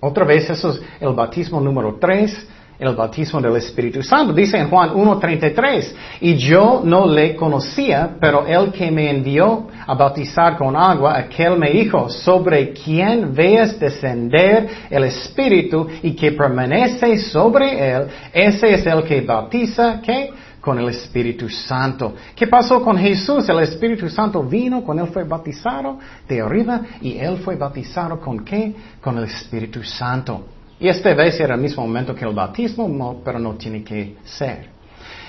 Otra 0.00 0.24
vez, 0.24 0.48
eso 0.48 0.70
es 0.70 0.80
el 1.00 1.12
bautismo 1.12 1.60
número 1.60 1.96
3 2.00 2.48
el 2.78 2.94
bautismo 2.94 3.40
del 3.40 3.56
Espíritu 3.56 4.02
Santo. 4.02 4.32
Dice 4.32 4.56
en 4.56 4.68
Juan 4.68 4.90
1.33, 4.90 5.92
y 6.20 6.36
yo 6.36 6.82
no 6.84 7.06
le 7.06 7.34
conocía, 7.34 8.16
pero 8.20 8.46
el 8.46 8.70
que 8.70 8.90
me 8.90 9.10
envió 9.10 9.66
a 9.86 9.94
bautizar 9.94 10.56
con 10.56 10.76
agua, 10.76 11.18
aquel 11.18 11.58
me 11.58 11.70
dijo, 11.70 12.08
sobre 12.08 12.72
quien 12.72 13.34
veas 13.34 13.78
descender 13.78 14.68
el 14.90 15.04
Espíritu 15.04 15.88
y 16.02 16.12
que 16.12 16.32
permanece 16.32 17.18
sobre 17.18 17.90
él, 17.90 18.06
ese 18.32 18.74
es 18.74 18.86
el 18.86 19.02
que 19.02 19.22
bautiza, 19.22 20.00
¿qué? 20.00 20.30
Con 20.60 20.78
el 20.78 20.88
Espíritu 20.90 21.48
Santo. 21.48 22.14
¿Qué 22.34 22.46
pasó 22.46 22.82
con 22.82 22.96
Jesús? 22.98 23.48
El 23.48 23.60
Espíritu 23.60 24.08
Santo 24.08 24.42
vino 24.42 24.82
cuando 24.82 25.04
él 25.04 25.10
fue 25.10 25.24
bautizado 25.24 25.98
de 26.28 26.40
arriba 26.40 26.80
y 27.00 27.16
él 27.16 27.38
fue 27.38 27.56
bautizado 27.56 28.20
con 28.20 28.44
qué? 28.44 28.74
Con 29.00 29.18
el 29.18 29.24
Espíritu 29.24 29.82
Santo. 29.82 30.57
Y 30.80 30.88
este 30.88 31.14
vez 31.14 31.38
era 31.40 31.54
el 31.54 31.60
mismo 31.60 31.84
momento 31.84 32.14
que 32.14 32.24
el 32.24 32.34
bautismo, 32.34 33.20
pero 33.24 33.38
no 33.38 33.54
tiene 33.54 33.82
que 33.82 34.16
ser. 34.24 34.68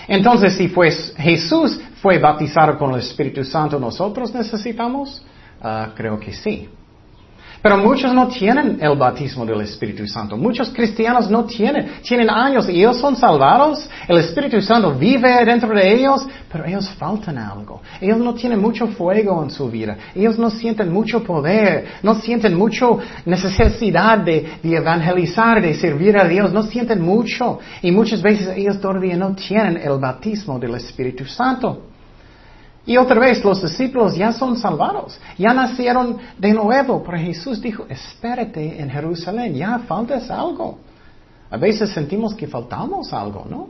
Entonces, 0.07 0.53
si 0.55 0.67
fue 0.67 0.91
Jesús 0.91 1.79
fue 2.01 2.17
bautizado 2.17 2.77
con 2.77 2.93
el 2.93 2.99
Espíritu 2.99 3.43
Santo, 3.43 3.79
¿nosotros 3.79 4.33
necesitamos? 4.33 5.23
Ah, 5.61 5.91
creo 5.95 6.19
que 6.19 6.33
sí. 6.33 6.69
Pero 7.61 7.77
muchos 7.77 8.13
no 8.13 8.27
tienen 8.27 8.77
el 8.79 8.97
bautismo 8.97 9.45
del 9.45 9.61
Espíritu 9.61 10.07
Santo. 10.07 10.37
Muchos 10.37 10.69
cristianos 10.69 11.29
no 11.29 11.43
tienen. 11.43 11.99
Tienen 12.01 12.29
años 12.29 12.69
y 12.69 12.79
ellos 12.79 12.97
son 12.97 13.17
salvados. 13.17 13.89
El 14.07 14.17
Espíritu 14.19 14.61
Santo 14.61 14.93
vive 14.93 15.43
dentro 15.43 15.75
de 15.75 15.93
ellos, 15.93 16.25
pero 16.49 16.65
ellos 16.65 16.89
faltan 16.91 17.37
algo. 17.37 17.81
Ellos 17.99 18.17
no 18.17 18.33
tienen 18.33 18.61
mucho 18.61 18.87
fuego 18.87 19.43
en 19.43 19.49
su 19.49 19.69
vida. 19.69 19.97
Ellos 20.15 20.39
no 20.39 20.49
sienten 20.49 20.91
mucho 20.91 21.21
poder. 21.21 21.85
No 22.01 22.15
sienten 22.15 22.55
mucha 22.55 22.87
necesidad 23.25 24.19
de, 24.19 24.53
de 24.63 24.75
evangelizar, 24.77 25.61
de 25.61 25.73
servir 25.73 26.17
a 26.17 26.25
Dios. 26.25 26.53
No 26.53 26.63
sienten 26.63 27.01
mucho. 27.01 27.59
Y 27.81 27.91
muchas 27.91 28.21
veces 28.21 28.55
ellos 28.55 28.79
todavía 28.79 29.17
no 29.17 29.35
tienen 29.35 29.77
el 29.77 29.99
bautismo 29.99 30.57
del 30.59 30.75
Espíritu 30.75 31.25
Santo. 31.25 31.88
Y 32.89 32.97
otra 32.97 33.19
vez, 33.19 33.45
los 33.45 33.61
discípulos 33.61 34.15
ya 34.15 34.31
son 34.31 34.57
salvados, 34.57 35.19
ya 35.37 35.53
nacieron 35.53 36.17
de 36.39 36.51
nuevo, 36.53 37.03
pero 37.05 37.19
Jesús 37.19 37.61
dijo, 37.61 37.85
espérate 37.87 38.81
en 38.81 38.89
Jerusalén, 38.89 39.53
ya 39.53 39.77
faltas 39.87 40.31
algo. 40.31 40.79
A 41.51 41.57
veces 41.57 41.91
sentimos 41.91 42.33
que 42.33 42.47
faltamos 42.47 43.13
algo, 43.13 43.45
¿no? 43.47 43.67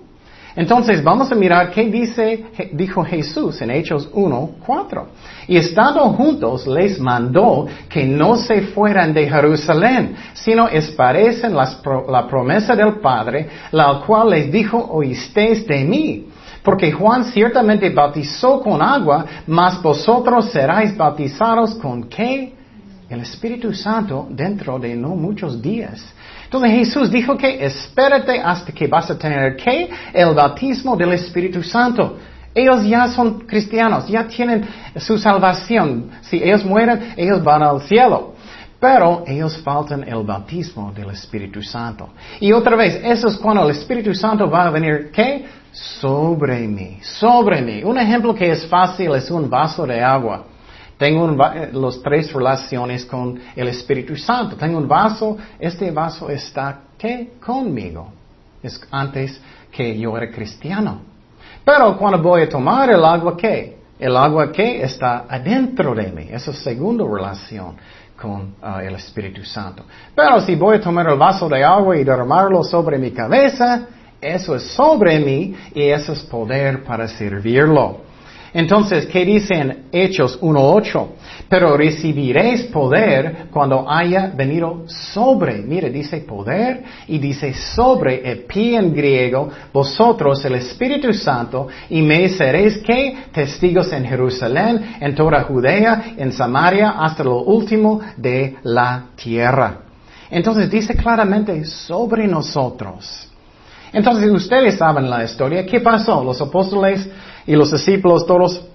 Entonces 0.55 1.03
vamos 1.03 1.29
a 1.33 1.35
mirar 1.35 1.69
qué 1.69 1.83
dice, 1.89 2.45
dijo 2.71 3.03
Jesús 3.03 3.61
en 3.61 3.71
Hechos 3.71 4.09
1, 4.13 4.51
4. 4.65 5.07
Y 5.49 5.57
estando 5.57 5.99
juntos 6.13 6.65
les 6.65 6.97
mandó 6.97 7.67
que 7.89 8.05
no 8.05 8.38
se 8.38 8.61
fueran 8.67 9.13
de 9.13 9.29
Jerusalén, 9.29 10.15
sino 10.31 10.69
esparen 10.69 11.53
la 11.53 12.25
promesa 12.25 12.73
del 12.73 13.01
Padre, 13.01 13.49
la 13.71 14.01
cual 14.07 14.29
les 14.29 14.49
dijo, 14.49 14.77
oísteis 14.77 15.67
de 15.67 15.83
mí. 15.83 16.25
Porque 16.69 16.91
Juan 16.91 17.25
ciertamente 17.25 17.89
bautizó 17.89 18.61
con 18.61 18.79
agua, 18.79 19.25
mas 19.47 19.81
vosotros 19.81 20.51
seráis 20.51 20.95
bautizados 20.95 21.73
con 21.73 22.03
qué? 22.03 22.53
El 23.09 23.21
Espíritu 23.21 23.73
Santo 23.73 24.27
dentro 24.29 24.77
de 24.77 24.95
no 24.95 25.15
muchos 25.15 25.59
días. 25.59 25.99
Entonces 26.43 26.69
Jesús 26.69 27.09
dijo 27.09 27.35
que 27.35 27.65
espérate 27.65 28.39
hasta 28.39 28.71
que 28.71 28.85
vas 28.85 29.09
a 29.09 29.17
tener 29.17 29.55
qué? 29.55 29.89
El 30.13 30.35
bautismo 30.35 30.95
del 30.95 31.13
Espíritu 31.13 31.63
Santo. 31.63 32.17
Ellos 32.53 32.85
ya 32.85 33.07
son 33.07 33.39
cristianos, 33.47 34.07
ya 34.07 34.27
tienen 34.27 34.63
su 34.95 35.17
salvación. 35.17 36.11
Si 36.21 36.38
ellos 36.38 36.63
mueren, 36.63 37.15
ellos 37.17 37.43
van 37.43 37.63
al 37.63 37.81
cielo. 37.81 38.35
Pero 38.79 39.23
ellos 39.25 39.57
faltan 39.57 40.03
el 40.07 40.23
bautismo 40.23 40.93
del 40.95 41.09
Espíritu 41.09 41.63
Santo. 41.63 42.09
Y 42.39 42.53
otra 42.53 42.75
vez, 42.75 43.01
eso 43.03 43.27
es 43.27 43.38
cuando 43.38 43.63
el 43.63 43.71
Espíritu 43.71 44.13
Santo 44.13 44.47
va 44.47 44.67
a 44.67 44.69
venir, 44.69 45.09
¿qué? 45.11 45.57
Sobre 45.71 46.67
mí, 46.67 46.99
sobre 47.01 47.61
mí. 47.61 47.83
Un 47.83 47.97
ejemplo 47.97 48.33
que 48.33 48.51
es 48.51 48.65
fácil 48.67 49.13
es 49.15 49.29
un 49.29 49.49
vaso 49.49 49.85
de 49.85 50.01
agua. 50.01 50.45
Tengo 50.97 51.23
un 51.23 51.39
los 51.73 52.01
tres 52.01 52.33
relaciones 52.33 53.05
con 53.05 53.39
el 53.55 53.67
Espíritu 53.69 54.15
Santo. 54.15 54.57
Tengo 54.57 54.77
un 54.77 54.88
vaso, 54.88 55.38
este 55.57 55.91
vaso 55.91 56.29
está, 56.29 56.81
¿qué? 56.97 57.33
Conmigo. 57.39 58.11
Es 58.61 58.81
antes 58.91 59.39
que 59.71 59.97
yo 59.97 60.17
era 60.17 60.29
cristiano. 60.29 61.01
Pero 61.63 61.97
cuando 61.97 62.21
voy 62.21 62.41
a 62.41 62.49
tomar 62.49 62.89
el 62.89 63.05
agua, 63.05 63.38
¿qué? 63.38 63.77
El 63.97 64.17
agua 64.17 64.51
que 64.51 64.81
está 64.81 65.25
adentro 65.29 65.93
de 65.93 66.11
mí. 66.11 66.27
Esa 66.31 66.51
es 66.51 66.59
segunda 66.59 67.05
relación 67.05 67.75
con 68.19 68.55
ah, 68.61 68.83
el 68.83 68.95
Espíritu 68.95 69.43
Santo. 69.45 69.83
Pero 70.13 70.41
si 70.41 70.55
voy 70.55 70.77
a 70.77 70.81
tomar 70.81 71.07
el 71.07 71.17
vaso 71.17 71.47
de 71.47 71.63
agua 71.63 71.95
y 71.95 72.03
derramarlo 72.03 72.63
sobre 72.63 72.97
mi 72.97 73.11
cabeza, 73.11 73.88
eso 74.21 74.55
es 74.55 74.63
sobre 74.63 75.19
mí 75.19 75.55
y 75.73 75.83
eso 75.83 76.13
es 76.13 76.21
poder 76.23 76.83
para 76.83 77.07
servirlo. 77.07 78.09
Entonces, 78.53 79.05
¿qué 79.05 79.25
dice 79.25 79.53
en 79.53 79.85
Hechos 79.91 80.41
1.8? 80.41 81.07
Pero 81.47 81.77
recibiréis 81.77 82.63
poder 82.63 83.47
cuando 83.51 83.89
haya 83.89 84.31
venido 84.35 84.85
sobre. 84.88 85.59
Mire, 85.59 85.89
dice 85.89 86.17
poder 86.21 86.83
y 87.07 87.19
dice 87.19 87.53
sobre, 87.53 88.31
epi 88.31 88.75
en 88.75 88.93
griego, 88.93 89.49
vosotros 89.71 90.43
el 90.45 90.55
Espíritu 90.55 91.13
Santo, 91.13 91.67
y 91.89 92.01
me 92.01 92.27
seréis 92.29 92.79
que 92.79 93.17
testigos 93.31 93.91
en 93.93 94.05
Jerusalén, 94.05 94.95
en 94.99 95.13
toda 95.13 95.43
Judea, 95.43 96.15
en 96.17 96.31
Samaria, 96.31 96.95
hasta 96.97 97.23
lo 97.23 97.43
último 97.43 98.01
de 98.17 98.55
la 98.63 99.09
tierra. 99.15 99.81
Entonces 100.31 100.69
dice 100.69 100.95
claramente 100.95 101.65
sobre 101.65 102.27
nosotros. 102.27 103.28
Entonces 103.91 104.29
ustedes 104.31 104.77
saben 104.77 105.10
la 105.10 105.24
historia. 105.24 105.65
¿Qué 105.65 105.79
pasó? 105.79 106.24
Los 106.24 106.41
apóstoles 106.41 107.10
y 107.46 107.55
los 107.55 107.72
discípulos 107.72 108.25
todos 108.25 108.65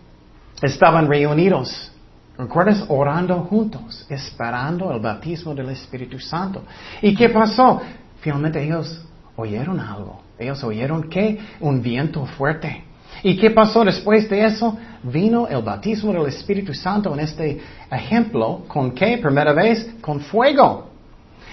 estaban 0.63 1.09
reunidos. 1.09 1.91
¿Recuerdas? 2.37 2.85
Orando 2.89 3.37
juntos, 3.43 4.07
esperando 4.09 4.91
el 4.93 5.01
bautismo 5.01 5.55
del 5.55 5.71
Espíritu 5.71 6.19
Santo. 6.19 6.63
¿Y 7.01 7.15
qué 7.15 7.29
pasó? 7.29 7.81
Finalmente 8.21 8.63
ellos 8.65 9.01
oyeron 9.37 9.79
algo. 9.79 10.21
Ellos 10.39 10.63
oyeron 10.65 11.09
que 11.09 11.39
un 11.61 11.81
viento 11.81 12.27
fuerte. 12.27 12.85
¿Y 13.23 13.37
qué 13.37 13.51
pasó 13.51 13.85
después 13.85 14.29
de 14.29 14.45
eso? 14.45 14.77
Vino 15.05 15.47
el 15.47 15.63
bautismo 15.63 16.13
del 16.13 16.27
Espíritu 16.27 16.75
Santo 16.75 17.15
en 17.15 17.21
este 17.21 17.61
ejemplo. 17.91 18.65
¿Con 18.67 18.91
qué? 18.91 19.19
Primera 19.19 19.53
vez, 19.53 19.95
con 20.01 20.21
fuego. 20.21 20.94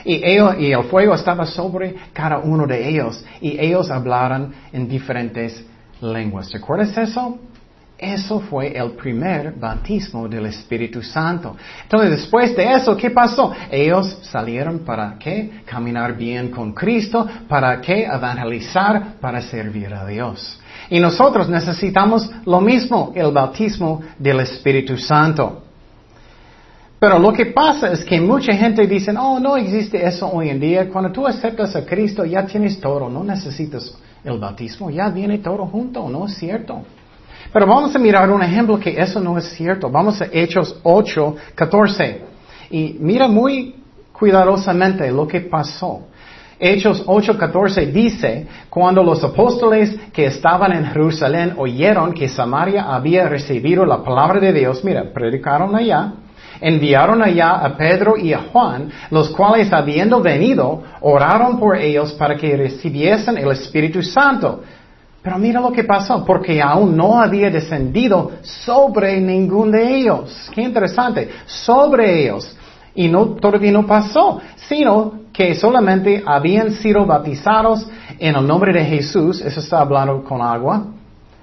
Y, 0.03 0.21
ellos, 0.23 0.55
y 0.59 0.71
el 0.71 0.83
fuego 0.83 1.15
estaba 1.15 1.45
sobre 1.45 1.95
cada 2.13 2.39
uno 2.39 2.65
de 2.67 2.89
ellos. 2.89 3.23
Y 3.39 3.59
ellos 3.59 3.89
hablaron 3.89 4.53
en 4.71 4.87
diferentes 4.87 5.65
lenguas. 6.01 6.51
¿Recuerdas 6.51 6.97
eso? 6.97 7.39
Eso 8.01 8.39
fue 8.39 8.75
el 8.75 8.93
primer 8.93 9.53
bautismo 9.53 10.27
del 10.27 10.47
Espíritu 10.47 11.03
Santo. 11.03 11.55
Entonces, 11.83 12.09
después 12.09 12.55
de 12.55 12.71
eso, 12.71 12.97
¿qué 12.97 13.11
pasó? 13.11 13.53
Ellos 13.69 14.17
salieron 14.23 14.79
para 14.79 15.19
qué? 15.19 15.61
Caminar 15.65 16.17
bien 16.17 16.49
con 16.49 16.73
Cristo, 16.73 17.27
para 17.47 17.79
qué? 17.79 18.05
Evangelizar, 18.05 19.17
para 19.21 19.39
servir 19.39 19.93
a 19.93 20.03
Dios. 20.07 20.59
Y 20.89 20.99
nosotros 20.99 21.47
necesitamos 21.47 22.27
lo 22.43 22.59
mismo, 22.59 23.13
el 23.13 23.31
bautismo 23.31 24.01
del 24.17 24.39
Espíritu 24.39 24.97
Santo. 24.97 25.61
Pero 27.01 27.17
lo 27.17 27.33
que 27.33 27.47
pasa 27.47 27.91
es 27.91 28.05
que 28.05 28.21
mucha 28.21 28.53
gente 28.53 28.85
dice, 28.85 29.11
oh, 29.17 29.39
no 29.39 29.57
existe 29.57 30.05
eso 30.05 30.29
hoy 30.31 30.49
en 30.49 30.59
día. 30.59 30.87
Cuando 30.87 31.11
tú 31.11 31.25
aceptas 31.25 31.75
a 31.75 31.83
Cristo 31.83 32.23
ya 32.25 32.45
tienes 32.45 32.79
todo, 32.79 33.09
no 33.09 33.23
necesitas 33.23 33.97
el 34.23 34.37
bautismo, 34.37 34.91
ya 34.91 35.09
viene 35.09 35.39
todo 35.39 35.65
junto, 35.65 36.07
¿no 36.07 36.27
es 36.27 36.35
cierto? 36.35 36.83
Pero 37.51 37.65
vamos 37.65 37.95
a 37.95 37.97
mirar 37.97 38.29
un 38.29 38.43
ejemplo 38.43 38.79
que 38.79 38.91
eso 39.01 39.19
no 39.19 39.35
es 39.35 39.45
cierto. 39.45 39.89
Vamos 39.89 40.21
a 40.21 40.27
Hechos 40.31 40.79
8, 40.83 41.35
14. 41.55 42.21
Y 42.69 42.97
mira 42.99 43.27
muy 43.27 43.77
cuidadosamente 44.13 45.09
lo 45.09 45.27
que 45.27 45.41
pasó. 45.41 46.01
Hechos 46.59 47.03
8:14 47.07 47.91
dice, 47.91 48.45
cuando 48.69 49.01
los 49.01 49.23
apóstoles 49.23 49.99
que 50.13 50.27
estaban 50.27 50.71
en 50.71 50.85
Jerusalén 50.85 51.55
oyeron 51.57 52.13
que 52.13 52.29
Samaria 52.29 52.93
había 52.93 53.27
recibido 53.27 53.87
la 53.87 54.03
palabra 54.03 54.39
de 54.39 54.53
Dios, 54.53 54.83
mira, 54.83 55.11
predicaron 55.11 55.75
allá, 55.75 56.13
enviaron 56.61 57.21
allá 57.21 57.55
a 57.55 57.75
Pedro 57.75 58.15
y 58.15 58.31
a 58.31 58.43
Juan, 58.51 58.89
los 59.09 59.29
cuales 59.31 59.73
habiendo 59.73 60.21
venido, 60.21 60.83
oraron 61.01 61.59
por 61.59 61.75
ellos 61.75 62.13
para 62.13 62.37
que 62.37 62.55
recibiesen 62.55 63.37
el 63.37 63.51
Espíritu 63.51 64.01
Santo. 64.03 64.61
Pero 65.21 65.37
mira 65.37 65.59
lo 65.59 65.71
que 65.71 65.83
pasó, 65.83 66.23
porque 66.25 66.61
aún 66.61 66.95
no 66.95 67.19
había 67.19 67.49
descendido 67.49 68.31
sobre 68.41 69.19
ningún 69.19 69.71
de 69.71 69.95
ellos. 69.97 70.49
Qué 70.53 70.61
interesante, 70.61 71.29
sobre 71.45 72.23
ellos. 72.23 72.55
Y 72.95 73.07
no, 73.07 73.25
todavía 73.35 73.71
no 73.71 73.85
pasó, 73.85 74.39
sino 74.55 75.21
que 75.31 75.55
solamente 75.55 76.23
habían 76.25 76.71
sido 76.71 77.05
bautizados 77.05 77.87
en 78.19 78.35
el 78.35 78.45
nombre 78.45 78.73
de 78.73 78.83
Jesús, 78.83 79.41
eso 79.41 79.59
está 79.59 79.79
hablando 79.79 80.23
con 80.23 80.41
agua, 80.41 80.85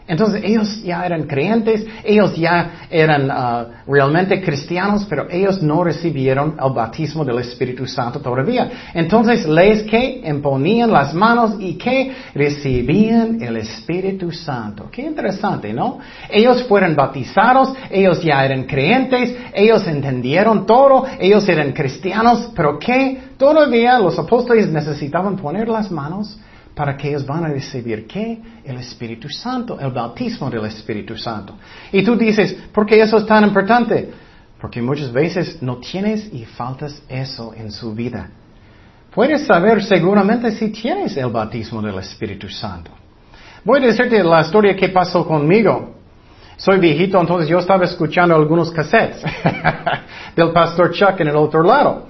entonces 0.09 0.41
ellos 0.43 0.83
ya 0.83 1.05
eran 1.05 1.25
creyentes, 1.25 1.85
ellos 2.03 2.35
ya 2.35 2.87
eran 2.88 3.31
uh, 3.31 3.93
realmente 3.93 4.43
cristianos, 4.43 5.07
pero 5.09 5.29
ellos 5.31 5.62
no 5.62 5.85
recibieron 5.85 6.57
el 6.59 6.73
bautismo 6.73 7.27
del 7.27 7.41
Espíritu 7.41 7.87
Santo 7.87 8.19
todavía. 8.19 8.71
Entonces 8.95 9.47
les 9.47 9.83
que 9.83 10.23
imponían 10.25 10.91
las 10.91 11.12
manos 11.12 11.57
y 11.61 11.75
que 11.75 12.15
recibían 12.35 13.43
el 13.43 13.59
Espíritu 13.59 14.33
Santo. 14.33 14.88
Qué 14.91 15.03
interesante, 15.03 15.75
¿no? 15.75 15.99
Ellos 16.31 16.62
fueron 16.62 16.97
bautizados, 16.97 17.75
ellos 17.91 18.23
ya 18.23 18.43
eran 18.47 18.65
creyentes, 18.65 19.37
ellos 19.53 19.87
entendieron 19.87 20.65
todo, 20.65 21.05
ellos 21.21 21.47
eran 21.50 21.73
cristianos, 21.73 22.50
pero 22.57 22.79
que 22.79 23.19
todavía 23.37 23.99
los 23.99 24.19
apóstoles 24.19 24.69
necesitaban 24.69 25.37
poner 25.37 25.69
las 25.69 25.91
manos 25.91 26.38
para 26.78 26.97
que 26.97 27.08
ellos 27.08 27.26
van 27.26 27.45
a 27.45 27.49
recibir 27.49 28.06
qué? 28.06 28.38
El 28.64 28.76
Espíritu 28.76 29.28
Santo, 29.28 29.80
el 29.80 29.91
bautismo 29.91 30.49
del 30.49 30.64
Espíritu 30.67 31.17
Santo. 31.17 31.54
Y 31.91 32.04
tú 32.04 32.14
dices, 32.17 32.56
¿por 32.73 32.86
qué 32.86 33.02
eso 33.02 33.17
es 33.17 33.26
tan 33.26 33.43
importante? 33.43 34.08
Porque 34.60 34.80
muchas 34.80 35.12
veces 35.12 35.60
no 35.60 35.78
tienes 35.78 36.32
y 36.32 36.45
faltas 36.45 37.02
eso 37.08 37.52
en 37.52 37.73
su 37.73 37.93
vida. 37.97 38.30
Puedes 39.12 39.45
saber 39.45 39.82
seguramente 39.82 40.52
si 40.52 40.69
tienes 40.69 41.17
el 41.17 41.30
bautismo 41.32 41.82
del 41.82 41.99
Espíritu 41.99 42.49
Santo. 42.49 42.93
Voy 43.64 43.82
a 43.82 43.86
decirte 43.86 44.23
la 44.23 44.43
historia 44.43 44.76
que 44.76 44.91
pasó 44.91 45.26
conmigo. 45.26 45.97
Soy 46.56 46.78
viejito, 46.78 47.21
entonces 47.21 47.49
yo 47.49 47.58
estaba 47.58 47.86
escuchando 47.86 48.36
algunos 48.36 48.71
cassettes 48.71 49.21
del 50.36 50.52
pastor 50.52 50.93
Chuck 50.93 51.19
en 51.19 51.26
el 51.26 51.36
otro 51.36 51.60
lado. 51.64 52.06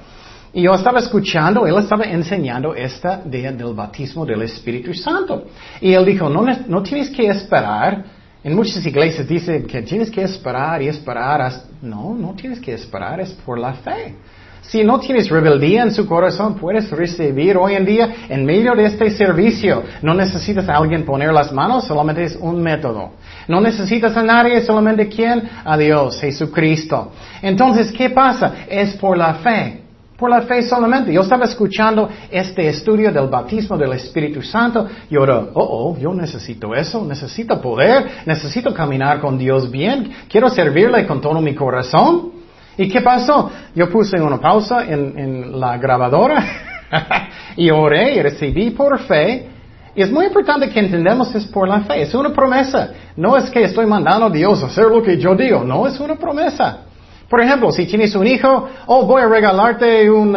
Y 0.52 0.62
yo 0.62 0.74
estaba 0.74 0.98
escuchando, 0.98 1.66
él 1.66 1.76
estaba 1.78 2.04
enseñando 2.04 2.74
esta 2.74 3.22
idea 3.26 3.52
del 3.52 3.74
bautismo 3.74 4.24
del 4.24 4.42
Espíritu 4.42 4.94
Santo. 4.94 5.44
Y 5.80 5.92
él 5.92 6.04
dijo, 6.04 6.28
no, 6.28 6.44
no 6.66 6.82
tienes 6.82 7.10
que 7.10 7.26
esperar. 7.28 8.04
En 8.42 8.54
muchas 8.54 8.84
iglesias 8.86 9.28
dicen 9.28 9.66
que 9.66 9.82
tienes 9.82 10.10
que 10.10 10.22
esperar 10.22 10.80
y 10.80 10.88
esperar. 10.88 11.52
No, 11.82 12.14
no 12.14 12.34
tienes 12.34 12.60
que 12.60 12.72
esperar, 12.72 13.20
es 13.20 13.32
por 13.32 13.58
la 13.58 13.74
fe. 13.74 14.14
Si 14.62 14.84
no 14.84 14.98
tienes 14.98 15.30
rebeldía 15.30 15.82
en 15.82 15.92
su 15.92 16.06
corazón, 16.06 16.56
puedes 16.56 16.90
recibir 16.90 17.56
hoy 17.56 17.74
en 17.74 17.86
día 17.86 18.14
en 18.28 18.44
medio 18.44 18.74
de 18.74 18.84
este 18.84 19.10
servicio. 19.10 19.82
No 20.02 20.14
necesitas 20.14 20.68
a 20.68 20.76
alguien 20.76 21.04
poner 21.04 21.32
las 21.32 21.52
manos, 21.52 21.86
solamente 21.86 22.24
es 22.24 22.36
un 22.36 22.62
método. 22.62 23.12
No 23.46 23.60
necesitas 23.60 24.16
a 24.16 24.22
nadie, 24.22 24.60
solamente 24.62 25.08
quién? 25.08 25.42
A 25.64 25.76
Dios, 25.76 26.20
Jesucristo. 26.20 27.12
Entonces, 27.40 27.92
¿qué 27.92 28.10
pasa? 28.10 28.54
Es 28.68 28.94
por 28.96 29.16
la 29.16 29.34
fe. 29.34 29.87
Por 30.18 30.30
la 30.30 30.42
fe 30.42 30.62
solamente. 30.62 31.12
Yo 31.12 31.20
estaba 31.20 31.44
escuchando 31.44 32.08
este 32.28 32.68
estudio 32.68 33.12
del 33.12 33.28
bautismo 33.28 33.78
del 33.78 33.92
Espíritu 33.92 34.42
Santo 34.42 34.84
y 35.08 35.16
ahora, 35.16 35.44
oh, 35.54 35.92
oh, 35.94 35.96
yo 35.96 36.12
necesito 36.12 36.74
eso, 36.74 37.04
necesito 37.04 37.60
poder, 37.60 38.24
necesito 38.26 38.74
caminar 38.74 39.20
con 39.20 39.38
Dios 39.38 39.70
bien, 39.70 40.10
quiero 40.28 40.48
servirle 40.48 41.06
con 41.06 41.20
todo 41.20 41.40
mi 41.40 41.54
corazón. 41.54 42.32
¿Y 42.76 42.88
qué 42.88 43.00
pasó? 43.00 43.48
Yo 43.76 43.88
puse 43.88 44.20
una 44.20 44.40
pausa 44.40 44.84
en, 44.84 45.60
la 45.60 45.78
grabadora 45.78 46.44
y 47.56 47.70
oré 47.70 48.16
y 48.16 48.22
recibí 48.22 48.70
por 48.70 48.98
fe. 48.98 49.48
Es 49.94 50.10
muy 50.10 50.26
importante 50.26 50.68
que 50.68 50.80
entendamos 50.80 51.32
es 51.36 51.46
por 51.46 51.68
la 51.68 51.82
fe, 51.82 52.02
es 52.02 52.12
una 52.12 52.32
promesa. 52.32 52.90
No 53.14 53.36
es 53.36 53.48
que 53.50 53.62
estoy 53.62 53.86
mandando 53.86 54.26
a 54.26 54.30
Dios 54.30 54.64
a 54.64 54.66
hacer 54.66 54.86
lo 54.86 55.00
que 55.00 55.16
yo 55.16 55.36
digo, 55.36 55.62
no, 55.62 55.86
es 55.86 56.00
una 56.00 56.16
promesa. 56.16 56.87
Por 57.28 57.40
ejemplo, 57.40 57.70
si 57.70 57.86
tienes 57.86 58.14
un 58.14 58.26
hijo, 58.26 58.68
oh, 58.86 59.04
voy 59.04 59.22
a 59.22 59.28
regalarte 59.28 60.10
un, 60.10 60.36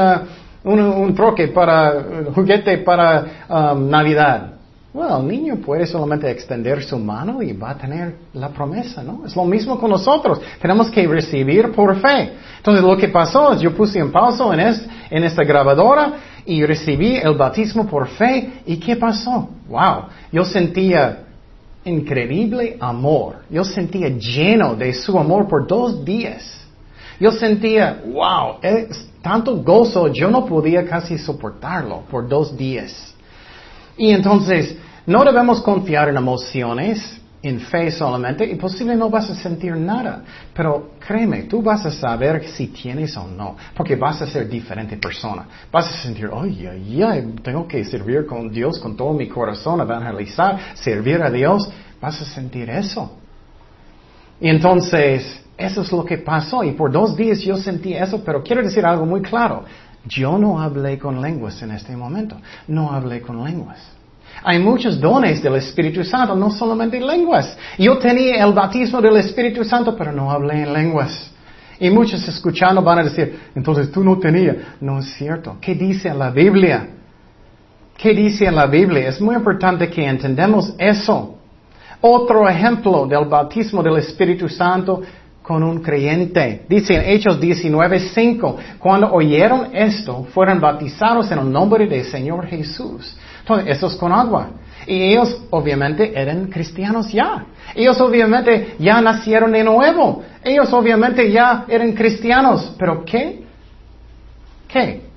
un, 0.64 1.16
troque 1.16 1.48
para, 1.48 1.94
un 1.94 2.34
juguete 2.34 2.80
para 2.80 3.26
um, 3.50 3.90
Navidad. 3.90 4.56
Bueno, 4.94 5.20
el 5.22 5.28
niño 5.28 5.56
puede 5.56 5.86
solamente 5.88 6.30
extender 6.30 6.84
su 6.84 7.00
mano 7.00 7.42
y 7.42 7.54
va 7.54 7.72
a 7.72 7.78
tener 7.78 8.16
la 8.34 8.50
promesa, 8.50 9.02
¿no? 9.02 9.26
Es 9.26 9.34
lo 9.38 9.46
mismo 9.46 9.80
con 9.80 9.90
nosotros. 9.90 10.42
Tenemos 10.62 10.90
que 10.90 11.08
recibir 11.08 11.72
por 11.72 11.96
fe. 12.02 12.34
Entonces, 12.58 12.84
lo 12.84 12.98
que 12.98 13.08
pasó 13.08 13.54
es 13.54 13.62
yo 13.62 13.74
puse 13.74 14.00
en 14.00 14.12
pausa 14.12 14.44
en, 14.54 14.60
en 15.10 15.24
esta 15.24 15.46
grabadora 15.46 16.16
y 16.46 16.66
recibí 16.66 17.16
el 17.16 17.36
bautismo 17.36 17.88
por 17.88 18.10
fe. 18.10 18.62
¿Y 18.66 18.76
qué 18.78 18.98
pasó? 18.98 19.48
Wow, 19.70 20.08
yo 20.30 20.44
sentía 20.44 21.20
increíble 21.86 22.76
amor. 22.82 23.38
Yo 23.50 23.64
sentía 23.64 24.10
lleno 24.10 24.76
de 24.76 24.94
su 24.94 25.18
amor 25.18 25.48
por 25.48 25.66
dos 25.66 26.04
días. 26.04 26.61
Yo 27.22 27.32
sentía, 27.32 28.02
wow, 28.04 28.56
es 28.64 29.08
tanto 29.22 29.58
gozo, 29.58 30.08
yo 30.08 30.32
no 30.32 30.44
podía 30.44 30.84
casi 30.88 31.20
soportarlo 31.20 32.02
por 32.10 32.28
dos 32.28 32.58
días. 32.58 33.14
Y 33.96 34.10
entonces, 34.10 34.76
no 35.06 35.24
debemos 35.24 35.62
confiar 35.62 36.10
en 36.10 36.18
emociones, 36.18 37.22
en 37.44 37.60
fe 37.60 37.92
solamente, 37.92 38.44
y 38.46 38.56
posible 38.56 38.96
no 38.96 39.12
vas 39.12 39.30
a 39.30 39.36
sentir 39.36 39.76
nada. 39.78 40.24
Pero 40.52 40.94
créeme, 40.98 41.44
tú 41.44 41.62
vas 41.62 41.86
a 41.86 41.92
saber 41.92 42.48
si 42.48 42.70
tienes 42.70 43.16
o 43.16 43.28
no, 43.28 43.56
porque 43.76 43.96
vas 43.96 44.20
a 44.24 44.26
ser 44.26 44.50
diferente 44.50 44.98
persona. 44.98 45.46
Vas 45.72 45.90
a 45.90 46.02
sentir, 46.02 46.28
ay, 46.34 47.04
ay, 47.04 47.36
tengo 47.44 47.68
que 47.68 47.86
servir 47.86 48.26
con 48.26 48.50
Dios 48.50 48.80
con 48.80 48.98
todo 48.98 49.14
mi 49.14 49.28
corazón, 49.28 49.80
evangelizar, 49.80 50.58
servir 50.74 51.22
a 51.22 51.30
Dios. 51.30 51.70
Vas 52.02 52.20
a 52.20 52.26
sentir 52.26 52.68
eso. 52.68 53.16
Y 54.40 54.50
entonces, 54.50 55.40
eso 55.66 55.82
es 55.82 55.92
lo 55.92 56.04
que 56.04 56.18
pasó 56.18 56.64
y 56.64 56.72
por 56.72 56.92
dos 56.92 57.16
días 57.16 57.40
yo 57.40 57.58
sentí 57.58 57.94
eso, 57.94 58.24
pero 58.24 58.44
quiero 58.44 58.64
decir 58.64 58.86
algo 58.86 59.06
muy 59.06 59.22
claro. 59.22 59.64
Yo 60.06 60.38
no 60.38 60.60
hablé 60.60 60.98
con 60.98 61.22
lenguas 61.22 61.62
en 61.62 61.72
este 61.72 61.96
momento. 61.96 62.38
No 62.68 62.92
hablé 62.92 63.22
con 63.22 63.44
lenguas. 63.44 63.80
Hay 64.44 64.60
muchos 64.60 65.00
dones 65.00 65.44
del 65.44 65.56
Espíritu 65.56 66.04
Santo, 66.04 66.36
no 66.36 66.50
solamente 66.50 67.00
lenguas. 67.00 67.56
Yo 67.78 67.98
tenía 68.00 68.44
el 68.44 68.54
bautismo 68.54 69.00
del 69.02 69.18
Espíritu 69.18 69.64
Santo, 69.64 69.96
pero 69.96 70.12
no 70.12 70.32
hablé 70.32 70.64
en 70.64 70.74
lenguas. 70.74 71.32
Y 71.80 71.90
muchos 71.90 72.28
escuchando 72.28 72.82
van 72.82 73.00
a 73.00 73.04
decir, 73.04 73.40
entonces 73.56 73.92
tú 73.92 74.04
no 74.04 74.18
tenías. 74.18 74.56
No 74.80 75.00
es 75.00 75.14
cierto. 75.14 75.58
¿Qué 75.62 75.76
dice 75.76 76.14
la 76.14 76.32
Biblia? 76.32 76.90
¿Qué 77.98 78.14
dice 78.14 78.50
la 78.50 78.66
Biblia? 78.66 79.10
Es 79.10 79.22
muy 79.22 79.36
importante 79.36 79.90
que 79.90 80.06
entendamos 80.06 80.74
eso. 80.78 81.38
Otro 82.02 82.50
ejemplo 82.50 83.06
del 83.06 83.26
bautismo 83.26 83.84
del 83.84 83.98
Espíritu 83.98 84.50
Santo 84.50 85.02
con 85.42 85.64
un 85.64 85.82
creyente. 85.82 86.66
Dice 86.70 86.96
en 86.96 87.10
Hechos 87.10 87.40
19:5, 87.40 88.56
cuando 88.80 89.12
oyeron 89.12 89.76
esto, 89.76 90.26
fueron 90.34 90.60
bautizados 90.60 91.32
en 91.32 91.40
el 91.40 91.52
nombre 91.52 91.88
del 91.88 92.06
Señor 92.06 92.48
Jesús. 92.48 93.18
Entonces, 93.40 93.76
eso 93.76 93.88
es 93.88 93.96
con 93.96 94.12
agua. 94.12 94.52
Y 94.88 95.02
ellos 95.02 95.44
obviamente 95.50 96.12
eran 96.20 96.48
cristianos 96.48 97.12
ya. 97.12 97.46
Ellos 97.76 98.00
obviamente 98.02 98.76
ya 98.80 99.02
nacieron 99.02 99.52
de 99.52 99.64
nuevo. 99.64 100.24
Ellos 100.44 100.72
obviamente 100.74 101.32
ya 101.32 101.66
eran 101.68 101.94
cristianos. 101.94 102.74
Pero 102.78 103.04
¿qué? 103.06 103.44
¿Qué? 104.68 105.11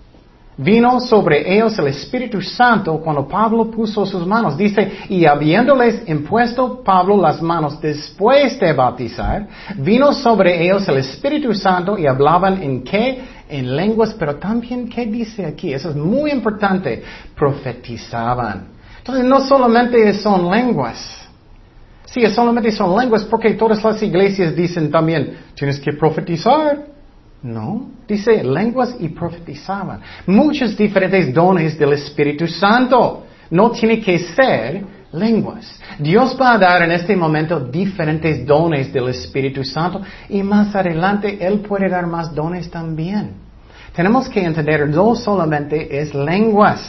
Vino 0.56 1.00
sobre 1.00 1.52
ellos 1.52 1.76
el 1.80 1.88
Espíritu 1.88 2.40
Santo 2.40 3.00
cuando 3.00 3.26
Pablo 3.26 3.68
puso 3.70 4.06
sus 4.06 4.24
manos. 4.24 4.56
Dice, 4.56 4.88
y 5.08 5.24
habiéndoles 5.24 6.08
impuesto 6.08 6.80
Pablo 6.84 7.20
las 7.20 7.42
manos 7.42 7.80
después 7.80 8.60
de 8.60 8.72
bautizar, 8.72 9.48
vino 9.76 10.12
sobre 10.12 10.64
ellos 10.64 10.86
el 10.88 10.98
Espíritu 10.98 11.52
Santo 11.54 11.98
y 11.98 12.06
hablaban 12.06 12.62
en 12.62 12.84
qué? 12.84 13.20
En 13.48 13.76
lenguas, 13.76 14.14
pero 14.14 14.36
también, 14.36 14.88
¿qué 14.88 15.06
dice 15.06 15.44
aquí? 15.44 15.74
Eso 15.74 15.90
es 15.90 15.96
muy 15.96 16.30
importante. 16.30 17.02
Profetizaban. 17.34 18.68
Entonces, 18.98 19.24
no 19.24 19.40
solamente 19.40 20.12
son 20.14 20.48
lenguas. 20.50 21.20
Sí, 22.04 22.24
solamente 22.28 22.70
son 22.70 22.96
lenguas 22.96 23.24
porque 23.24 23.54
todas 23.54 23.82
las 23.82 24.00
iglesias 24.00 24.54
dicen 24.54 24.88
también, 24.88 25.36
tienes 25.56 25.80
que 25.80 25.92
profetizar. 25.94 26.93
No, 27.44 27.90
dice 28.08 28.42
lenguas 28.42 28.96
y 28.98 29.10
profetizaban. 29.10 30.00
Muchos 30.26 30.74
diferentes 30.78 31.32
dones 31.34 31.78
del 31.78 31.92
Espíritu 31.92 32.46
Santo. 32.46 33.26
No 33.50 33.70
tiene 33.70 34.00
que 34.00 34.18
ser 34.18 34.82
lenguas. 35.12 35.78
Dios 35.98 36.34
va 36.40 36.54
a 36.54 36.58
dar 36.58 36.82
en 36.84 36.92
este 36.92 37.14
momento 37.14 37.60
diferentes 37.60 38.46
dones 38.46 38.90
del 38.94 39.10
Espíritu 39.10 39.62
Santo 39.62 40.00
y 40.30 40.42
más 40.42 40.74
adelante 40.74 41.36
Él 41.38 41.60
puede 41.60 41.90
dar 41.90 42.06
más 42.06 42.34
dones 42.34 42.70
también. 42.70 43.32
Tenemos 43.94 44.26
que 44.26 44.42
entender, 44.42 44.88
no 44.88 45.14
solamente 45.14 46.00
es 46.00 46.14
lenguas. 46.14 46.80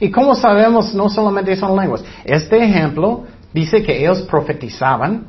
¿Y 0.00 0.10
cómo 0.10 0.34
sabemos 0.34 0.92
no 0.96 1.08
solamente 1.08 1.54
son 1.54 1.76
lenguas? 1.76 2.02
Este 2.24 2.60
ejemplo 2.60 3.24
dice 3.54 3.84
que 3.84 4.00
ellos 4.00 4.22
profetizaban, 4.22 5.26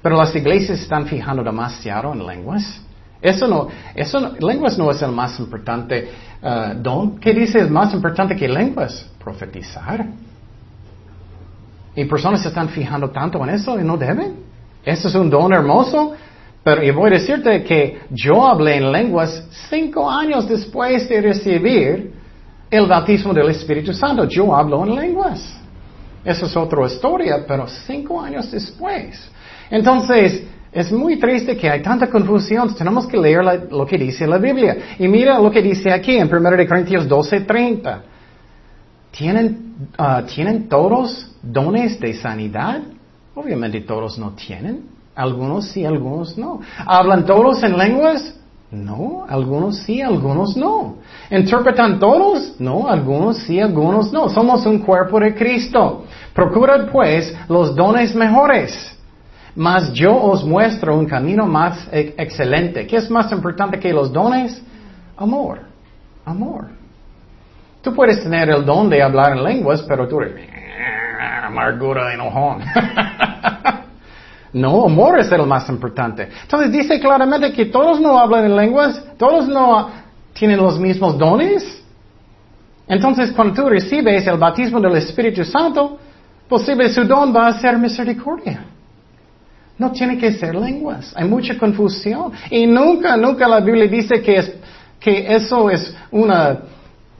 pero 0.00 0.16
las 0.16 0.32
iglesias 0.36 0.80
están 0.80 1.04
fijando 1.06 1.42
demasiado 1.42 2.12
en 2.12 2.24
lenguas. 2.24 2.80
Eso 3.22 3.46
no, 3.46 3.68
eso 3.94 4.34
lenguas 4.40 4.76
no 4.76 4.90
es 4.90 5.00
el 5.00 5.12
más 5.12 5.38
importante 5.38 6.10
uh, 6.42 6.74
don. 6.82 7.20
¿Qué 7.20 7.32
dice 7.32 7.60
es 7.60 7.70
más 7.70 7.94
importante 7.94 8.34
que 8.34 8.48
lenguas? 8.48 9.08
Profetizar. 9.22 10.04
Y 11.94 12.04
personas 12.06 12.42
se 12.42 12.48
están 12.48 12.68
fijando 12.68 13.10
tanto 13.10 13.42
en 13.44 13.50
eso 13.50 13.78
y 13.78 13.84
no 13.84 13.96
deben. 13.96 14.34
Eso 14.84 15.06
es 15.06 15.14
un 15.14 15.30
don 15.30 15.52
hermoso. 15.52 16.14
Pero 16.64 16.82
yo 16.82 16.94
voy 16.94 17.10
a 17.10 17.14
decirte 17.14 17.62
que 17.62 18.02
yo 18.10 18.46
hablé 18.46 18.76
en 18.76 18.90
lenguas 18.90 19.46
cinco 19.68 20.10
años 20.10 20.48
después 20.48 21.08
de 21.08 21.20
recibir 21.20 22.12
el 22.70 22.86
bautismo 22.86 23.32
del 23.32 23.50
Espíritu 23.50 23.92
Santo. 23.92 24.24
Yo 24.24 24.54
hablo 24.54 24.84
en 24.84 24.94
lenguas. 24.94 25.60
Eso 26.24 26.46
es 26.46 26.56
otra 26.56 26.86
historia, 26.86 27.44
pero 27.46 27.66
cinco 27.68 28.20
años 28.20 28.50
después. 28.50 29.28
Entonces, 29.70 30.44
es 30.72 30.90
muy 30.90 31.18
triste 31.18 31.54
que 31.54 31.68
hay 31.68 31.82
tanta 31.82 32.08
confusión. 32.08 32.74
Tenemos 32.74 33.06
que 33.06 33.18
leer 33.18 33.68
lo 33.70 33.86
que 33.86 33.98
dice 33.98 34.26
la 34.26 34.38
Biblia. 34.38 34.96
Y 34.98 35.06
mira 35.06 35.38
lo 35.38 35.50
que 35.50 35.60
dice 35.60 35.92
aquí 35.92 36.16
en 36.16 36.34
1 36.34 36.66
Corintios 36.66 37.06
12:30. 37.06 38.00
¿Tienen, 39.10 39.74
ah, 39.98 40.22
¿Tienen 40.26 40.68
todos 40.70 41.30
dones 41.42 42.00
de 42.00 42.14
sanidad? 42.14 42.80
Obviamente 43.34 43.82
todos 43.82 44.18
no 44.18 44.30
tienen. 44.30 44.84
Algunos 45.14 45.68
sí, 45.68 45.84
algunos 45.84 46.38
no. 46.38 46.60
¿Hablan 46.78 47.26
todos 47.26 47.62
en 47.62 47.76
lenguas? 47.76 48.34
No, 48.70 49.26
algunos 49.28 49.80
sí, 49.80 50.00
algunos 50.00 50.56
no. 50.56 50.96
¿Interpretan 51.30 51.98
todos? 51.98 52.58
No, 52.58 52.88
algunos 52.88 53.36
sí, 53.40 53.60
algunos 53.60 54.10
no. 54.10 54.30
Somos 54.30 54.64
un 54.64 54.78
cuerpo 54.78 55.20
de 55.20 55.34
Cristo. 55.34 56.04
Procurad 56.32 56.88
pues 56.90 57.36
los 57.50 57.76
dones 57.76 58.14
mejores 58.14 58.96
mas 59.54 59.92
yo 59.92 60.14
os 60.16 60.44
muestro 60.44 60.96
un 60.96 61.06
camino 61.06 61.46
más 61.46 61.88
excelente. 61.92 62.86
¿Qué 62.86 62.96
es 62.96 63.10
más 63.10 63.30
importante 63.32 63.78
que 63.78 63.92
los 63.92 64.12
dones? 64.12 64.62
Amor. 65.16 65.60
Amor. 66.24 66.66
Tú 67.82 67.92
puedes 67.94 68.22
tener 68.22 68.48
el 68.48 68.64
don 68.64 68.88
de 68.88 69.02
hablar 69.02 69.36
en 69.36 69.42
lenguas, 69.42 69.82
pero 69.82 70.08
tú 70.08 70.20
eres 70.20 70.34
amargura, 71.44 72.14
enojón. 72.14 72.60
no, 74.52 74.84
amor 74.84 75.18
es 75.18 75.30
el 75.32 75.46
más 75.46 75.68
importante. 75.68 76.28
Entonces 76.42 76.72
dice 76.72 77.00
claramente 77.00 77.52
que 77.52 77.66
todos 77.66 78.00
no 78.00 78.18
hablan 78.18 78.46
en 78.46 78.56
lenguas, 78.56 79.04
todos 79.18 79.48
no 79.48 79.90
tienen 80.32 80.58
los 80.58 80.78
mismos 80.78 81.18
dones. 81.18 81.82
Entonces 82.86 83.32
cuando 83.32 83.62
tú 83.62 83.68
recibes 83.68 84.26
el 84.26 84.38
bautismo 84.38 84.80
del 84.80 84.96
Espíritu 84.96 85.44
Santo, 85.44 85.98
posible 86.48 86.88
su 86.88 87.04
don 87.04 87.34
va 87.34 87.48
a 87.48 87.60
ser 87.60 87.78
misericordia. 87.78 88.71
No 89.78 89.90
tiene 89.92 90.18
que 90.18 90.32
ser 90.32 90.54
lenguas. 90.54 91.12
Hay 91.16 91.28
mucha 91.28 91.58
confusión. 91.58 92.32
Y 92.50 92.66
nunca, 92.66 93.16
nunca 93.16 93.48
la 93.48 93.60
Biblia 93.60 93.86
dice 93.86 94.20
que, 94.20 94.36
es, 94.36 94.52
que 95.00 95.34
eso 95.34 95.70
es 95.70 95.94
una 96.10 96.60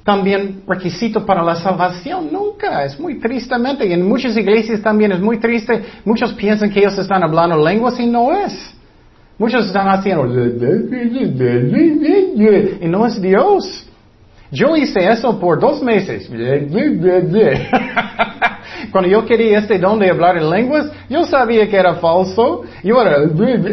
también 0.04 0.62
requisito 0.66 1.24
para 1.24 1.42
la 1.42 1.56
salvación. 1.56 2.28
Nunca. 2.32 2.84
Es 2.84 2.98
muy 2.98 3.18
tristemente. 3.18 3.86
Y 3.86 3.92
en 3.92 4.06
muchas 4.06 4.36
iglesias 4.36 4.82
también 4.82 5.12
es 5.12 5.20
muy 5.20 5.38
triste. 5.38 5.82
Muchos 6.04 6.32
piensan 6.34 6.70
que 6.70 6.80
ellos 6.80 6.98
están 6.98 7.22
hablando 7.22 7.56
lenguas 7.56 7.98
y 7.98 8.06
no 8.06 8.32
es. 8.32 8.74
Muchos 9.38 9.66
están 9.66 9.88
haciendo 9.88 10.26
y 12.80 12.86
no 12.86 13.06
es 13.06 13.20
Dios. 13.20 13.86
Yo 14.52 14.76
hice 14.76 15.10
eso 15.10 15.40
por 15.40 15.58
dos 15.58 15.82
meses. 15.82 16.28
Cuando 18.92 19.08
yo 19.08 19.24
quería 19.24 19.60
este 19.60 19.78
don 19.78 19.98
de 19.98 20.10
hablar 20.10 20.36
en 20.36 20.50
lenguas, 20.50 20.92
yo 21.08 21.24
sabía 21.24 21.66
que 21.70 21.76
era 21.76 21.94
falso. 21.94 22.60
Yo 22.84 23.00
era, 23.00 23.16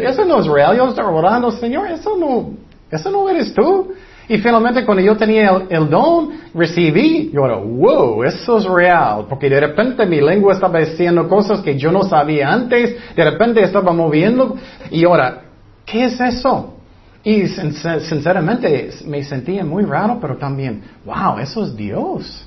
eso 0.08 0.24
no 0.24 0.40
es 0.40 0.46
real. 0.46 0.74
Yo 0.74 0.88
estaba 0.88 1.10
orando, 1.10 1.50
Señor, 1.50 1.88
eso 1.88 2.16
no, 2.16 2.52
eso 2.90 3.10
no 3.10 3.28
eres 3.28 3.52
tú. 3.52 3.92
Y 4.26 4.38
finalmente 4.38 4.86
cuando 4.86 5.02
yo 5.02 5.18
tenía 5.18 5.64
el, 5.68 5.90
don, 5.90 6.30
recibí, 6.54 7.30
yo 7.30 7.44
era, 7.44 7.56
wow, 7.56 8.24
eso 8.24 8.56
es 8.56 8.64
real. 8.64 9.26
Porque 9.28 9.50
de 9.50 9.60
repente 9.60 10.06
mi 10.06 10.22
lengua 10.22 10.54
estaba 10.54 10.78
diciendo 10.78 11.28
cosas 11.28 11.60
que 11.60 11.76
yo 11.76 11.92
no 11.92 12.04
sabía 12.04 12.48
antes. 12.48 12.96
De 13.14 13.22
repente 13.22 13.60
estaba 13.60 13.92
moviendo. 13.92 14.56
Y 14.90 15.04
ahora, 15.04 15.42
¿qué 15.84 16.06
es 16.06 16.18
eso? 16.18 16.79
Y 17.22 17.46
sinceramente 17.46 18.90
me 19.06 19.22
sentía 19.22 19.64
muy 19.64 19.84
raro, 19.84 20.18
pero 20.20 20.36
también, 20.36 20.82
wow, 21.04 21.38
eso 21.38 21.64
es 21.64 21.76
Dios. 21.76 22.46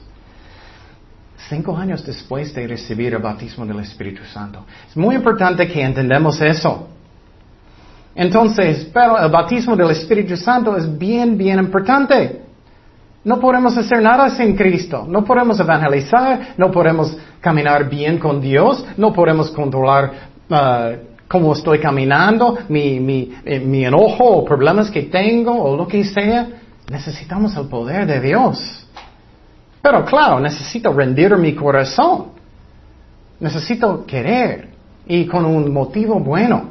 Cinco 1.50 1.78
años 1.78 2.04
después 2.06 2.54
de 2.54 2.66
recibir 2.68 3.14
el 3.14 3.22
bautismo 3.22 3.66
del 3.66 3.80
Espíritu 3.80 4.24
Santo. 4.26 4.66
Es 4.90 4.98
muy 4.98 5.16
importante 5.16 5.68
que 5.68 5.82
entendamos 5.82 6.42
eso. 6.42 6.88
Entonces, 8.16 8.90
pero 8.94 9.18
el 9.20 9.32
bautismo 9.32 9.76
del 9.76 9.92
Espíritu 9.92 10.38
Santo 10.38 10.76
es 10.76 10.98
bien, 10.98 11.38
bien 11.38 11.60
importante. 11.60 12.42
No 13.24 13.40
podemos 13.40 13.78
hacer 13.78 14.02
nada 14.02 14.30
sin 14.32 14.56
Cristo. 14.56 15.06
No 15.08 15.24
podemos 15.24 15.60
evangelizar, 15.60 16.56
no 16.58 16.72
podemos 16.72 17.16
caminar 17.40 17.90
bien 17.90 18.18
con 18.18 18.42
Dios, 18.42 18.86
no 18.98 19.14
podemos 19.14 19.52
controlar 19.52 20.12
uh, 20.50 21.13
cómo 21.34 21.54
estoy 21.54 21.80
caminando, 21.80 22.60
mi, 22.70 23.00
mi, 23.00 23.34
eh, 23.44 23.60
mi 23.60 23.84
enojo 23.84 24.24
o 24.24 24.46
problemas 24.46 24.92
que 24.92 25.02
tengo 25.02 25.64
o 25.64 25.76
lo 25.76 25.88
que 25.88 26.04
sea. 26.04 26.48
Necesitamos 26.92 27.58
el 27.58 27.66
poder 27.66 28.06
de 28.06 28.20
Dios. 28.22 28.88
Pero 29.82 30.06
claro, 30.06 30.40
necesito 30.40 30.94
rendir 30.94 31.36
mi 31.38 31.56
corazón. 31.56 32.34
Necesito 33.40 34.06
querer 34.06 34.70
y 35.08 35.26
con 35.26 35.44
un 35.44 35.74
motivo 35.74 36.20
bueno. 36.20 36.66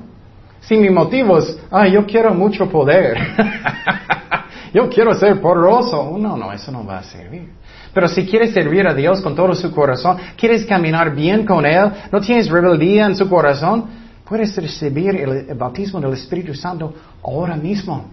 Si 0.61 0.77
mi 0.77 0.90
motivo 0.90 1.38
es, 1.38 1.59
ay, 1.68 1.94
yo 1.94 2.07
quiero 2.07 2.33
mucho 2.33 2.70
poder. 2.70 3.18
yo 4.72 4.88
quiero 4.88 5.12
ser 5.14 5.40
poderoso. 5.40 6.16
No, 6.16 6.37
no, 6.37 6.53
eso 6.53 6.70
no 6.70 6.87
va 6.87 6.98
a 6.98 7.03
servir. 7.03 7.48
Pero 7.92 8.07
si 8.07 8.25
quieres 8.27 8.55
servir 8.55 8.87
a 8.87 8.94
Dios 8.94 9.20
con 9.22 9.35
todo 9.35 9.57
su 9.57 9.72
corazón, 9.72 10.18
quieres 10.37 10.64
caminar 10.66 11.12
bien 11.16 11.44
con 11.44 11.66
Él, 11.66 11.90
no 12.12 12.20
tienes 12.20 12.48
rebeldía 12.48 13.07
en 13.07 13.16
su 13.16 13.29
corazón, 13.29 14.02
Puedes 14.33 14.57
recibir 14.57 15.14
el, 15.14 15.55
bautismo 15.57 16.01
del 16.01 16.14
Espíritu 16.14 16.55
Santo 16.55 16.95
ahora 17.23 17.55
mismo. 17.55 18.07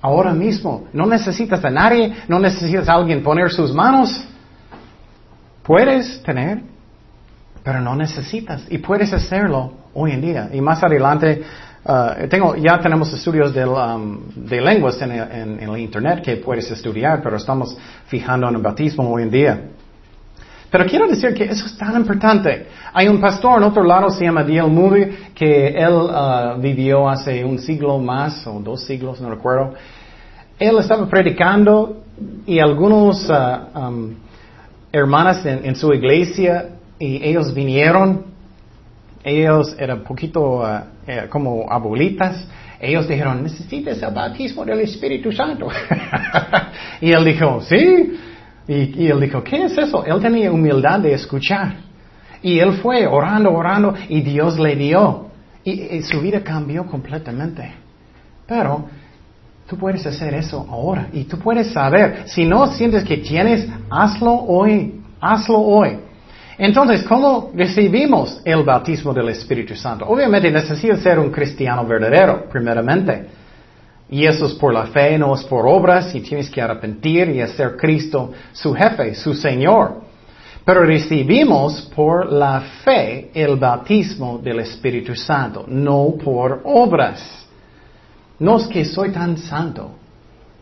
Ahora 0.00 0.34
mismo. 0.34 0.88
No 0.92 1.06
necesitas 1.06 1.64
a 1.64 1.70
nadie, 1.70 2.12
no 2.26 2.40
necesitas 2.40 2.88
a 2.88 2.94
alguien 2.94 3.22
poner 3.22 3.48
sus 3.52 3.72
manos. 3.72 4.26
Puedes 5.62 6.20
tener, 6.24 6.62
pero 7.62 7.80
no 7.80 7.94
necesitas. 7.94 8.64
Y 8.68 8.78
puedes 8.78 9.12
hacerlo 9.12 9.74
hoy 9.94 10.10
en 10.10 10.22
día. 10.22 10.50
Y 10.52 10.60
más 10.60 10.82
adelante, 10.82 11.40
uh, 11.84 12.26
tengo, 12.28 12.56
ya 12.56 12.80
tenemos 12.80 13.12
estudios 13.12 13.54
um, 13.54 14.22
de 14.34 14.60
lenguas 14.60 15.00
en, 15.02 15.12
en, 15.12 15.60
en 15.60 15.68
el 15.68 15.78
Internet 15.78 16.24
que 16.24 16.38
puedes 16.38 16.68
estudiar, 16.68 17.22
pero 17.22 17.36
estamos 17.36 17.78
fijando 18.08 18.48
en 18.48 18.56
el 18.56 18.60
bautismo 18.60 19.08
hoy 19.08 19.22
en 19.22 19.30
día. 19.30 19.62
Pero 20.72 20.86
quiero 20.86 21.06
decir 21.06 21.34
que 21.34 21.44
eso 21.44 21.66
es 21.66 21.76
tan 21.76 21.94
importante. 21.96 22.66
Hay 22.94 23.06
un 23.06 23.20
pastor 23.20 23.58
en 23.58 23.64
otro 23.64 23.84
lado, 23.84 24.08
se 24.08 24.24
llama 24.24 24.42
D.L. 24.42 24.68
Moody, 24.68 25.04
que 25.34 25.68
él 25.68 25.92
uh, 25.92 26.58
vivió 26.58 27.10
hace 27.10 27.44
un 27.44 27.58
siglo 27.58 27.98
más, 27.98 28.46
o 28.46 28.58
dos 28.58 28.82
siglos, 28.86 29.20
no 29.20 29.28
recuerdo. 29.28 29.74
Él 30.58 30.78
estaba 30.78 31.06
predicando 31.10 32.04
y 32.46 32.58
algunos 32.58 33.28
uh, 33.28 33.78
um, 33.78 34.14
hermanas 34.90 35.44
en, 35.44 35.76
su 35.76 35.92
iglesia, 35.92 36.70
y 36.98 37.22
ellos 37.22 37.52
vinieron, 37.52 38.24
ellos 39.22 39.76
eran 39.78 39.98
un 39.98 40.04
poquito 40.04 40.60
uh, 40.62 40.84
eh, 41.06 41.26
como 41.28 41.70
abuelitas, 41.70 42.48
ellos 42.80 43.06
dijeron, 43.06 43.42
necesitas 43.42 44.02
el 44.02 44.14
bautismo 44.14 44.64
del 44.64 44.80
Espíritu 44.80 45.32
Santo. 45.32 45.68
Y 47.02 47.10
él 47.12 47.24
dijo, 47.24 47.60
sí. 47.60 48.31
Y, 48.68 49.06
él 49.06 49.20
dijo, 49.20 49.42
¿qué 49.42 49.64
es 49.64 49.76
eso? 49.76 50.04
Él 50.04 50.20
tenía 50.20 50.50
humildad 50.52 51.00
de 51.00 51.14
escuchar. 51.14 51.74
Y 52.42 52.58
él 52.58 52.74
fue 52.74 53.06
orando, 53.06 53.52
orando, 53.52 53.94
y 54.08 54.20
Dios 54.20 54.58
le 54.58 54.76
dio. 54.76 55.26
Y, 55.64 56.02
su 56.02 56.20
vida 56.20 56.40
cambió 56.42 56.86
completamente. 56.86 57.72
Pero 58.46 58.86
tú 59.66 59.76
puedes 59.76 60.06
hacer 60.06 60.34
eso 60.34 60.66
ahora. 60.70 61.08
Y 61.12 61.24
tú 61.24 61.38
puedes 61.38 61.72
saber, 61.72 62.24
si 62.26 62.44
no 62.44 62.66
sientes 62.68 63.04
que 63.04 63.18
tienes, 63.18 63.68
hazlo 63.90 64.32
hoy. 64.32 65.00
Hazlo 65.20 65.60
hoy. 65.60 65.98
Entonces, 66.58 67.02
¿cómo 67.04 67.50
recibimos 67.54 68.40
el 68.44 68.62
bautismo 68.62 69.12
del 69.12 69.30
Espíritu 69.30 69.74
Santo? 69.74 70.06
Obviamente 70.06 70.50
necesitas 70.50 71.00
ser 71.00 71.18
un 71.18 71.30
cristiano 71.30 71.84
verdadero, 71.84 72.48
primeramente. 72.50 73.26
Y 74.12 74.26
eso 74.26 74.44
es 74.44 74.52
por 74.52 74.74
la 74.74 74.88
fe, 74.88 75.16
no 75.16 75.34
es 75.34 75.42
por 75.44 75.66
obras, 75.66 76.14
y 76.14 76.20
tienes 76.20 76.50
que 76.50 76.60
arrepentir 76.60 77.30
y 77.30 77.40
hacer 77.40 77.78
Cristo 77.78 78.30
su 78.52 78.74
jefe, 78.74 79.14
su 79.14 79.32
Señor. 79.32 80.02
Pero 80.66 80.82
recibimos 80.84 81.90
por 81.96 82.30
la 82.30 82.60
fe 82.84 83.30
el 83.32 83.56
bautismo 83.56 84.36
del 84.36 84.58
Espíritu 84.58 85.14
Santo, 85.14 85.64
no 85.66 86.12
por 86.22 86.60
obras. 86.64 87.46
No 88.38 88.58
es 88.58 88.66
que 88.66 88.84
soy 88.84 89.12
tan 89.12 89.38
santo. 89.38 89.92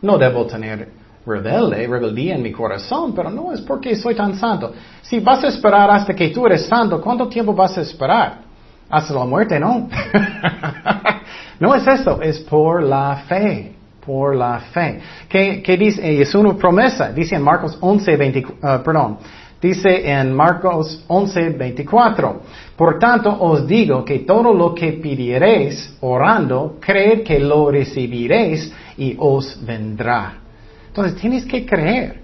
No 0.01 0.17
debo 0.17 0.47
tener 0.47 0.89
rebelde, 1.27 1.89
rebeldía 1.89 2.37
en 2.37 2.43
mi 2.43 2.53
corazón, 2.53 3.13
pero 3.17 3.31
no 3.31 3.53
es 3.53 3.61
porque 3.63 3.97
soy 3.97 4.15
tan 4.15 4.37
santo. 4.37 4.73
Si 5.03 5.19
vas 5.19 5.43
a 5.43 5.49
esperar 5.49 5.91
hasta 5.91 6.15
que 6.15 6.29
tú 6.29 6.47
eres 6.47 6.67
santo, 6.67 7.01
¿cuánto 7.01 7.27
tiempo 7.27 7.53
vas 7.53 7.77
a 7.77 7.81
esperar? 7.81 8.50
Hasta 8.91 9.15
la 9.15 9.25
muerte, 9.25 9.61
no. 9.61 9.89
no 11.61 11.75
es 11.75 11.87
eso, 11.87 12.21
es 12.21 12.41
por 12.41 12.83
la 12.83 13.23
fe. 13.29 13.73
Por 14.05 14.35
la 14.35 14.59
fe. 14.59 15.01
¿Qué, 15.29 15.77
dice? 15.79 16.21
Es 16.21 16.35
una 16.35 16.55
promesa. 16.55 17.13
Dice 17.13 17.37
en 17.37 17.43
Marcos 17.43 17.79
11, 17.81 18.17
20, 18.17 18.47
uh, 18.47 18.83
perdón. 18.83 19.19
Dice 19.61 20.11
en 20.11 20.35
Marcos 20.35 21.05
11, 21.07 21.51
24, 21.51 22.41
por 22.77 22.99
tanto 22.99 23.31
os 23.41 23.67
digo 23.67 24.03
que 24.07 24.21
todo 24.21 24.55
lo 24.55 24.75
que 24.75 24.95
pidiereis 24.95 25.99
orando, 26.01 26.79
creed 26.81 27.25
que 27.25 27.39
lo 27.39 27.71
recibiréis 27.71 28.73
y 28.97 29.15
os 29.19 29.63
vendrá. 29.63 30.39
Entonces 30.89 31.21
tienes 31.21 31.45
que 31.45 31.67
creer. 31.67 32.23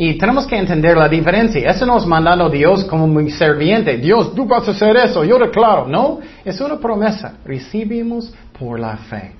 Y 0.00 0.16
tenemos 0.16 0.46
que 0.46 0.56
entender 0.56 0.96
la 0.96 1.08
diferencia. 1.08 1.68
Eso 1.68 1.84
no 1.84 1.98
es 1.98 2.52
Dios 2.52 2.84
como 2.84 3.08
mi 3.08 3.32
serviente. 3.32 3.96
Dios, 3.96 4.32
tú 4.32 4.46
vas 4.46 4.68
a 4.68 4.70
hacer 4.70 4.96
eso, 4.96 5.24
yo 5.24 5.40
declaro. 5.40 5.88
No, 5.88 6.20
es 6.44 6.60
una 6.60 6.78
promesa. 6.78 7.34
Recibimos 7.44 8.32
por 8.56 8.78
la 8.78 8.96
fe. 8.96 9.32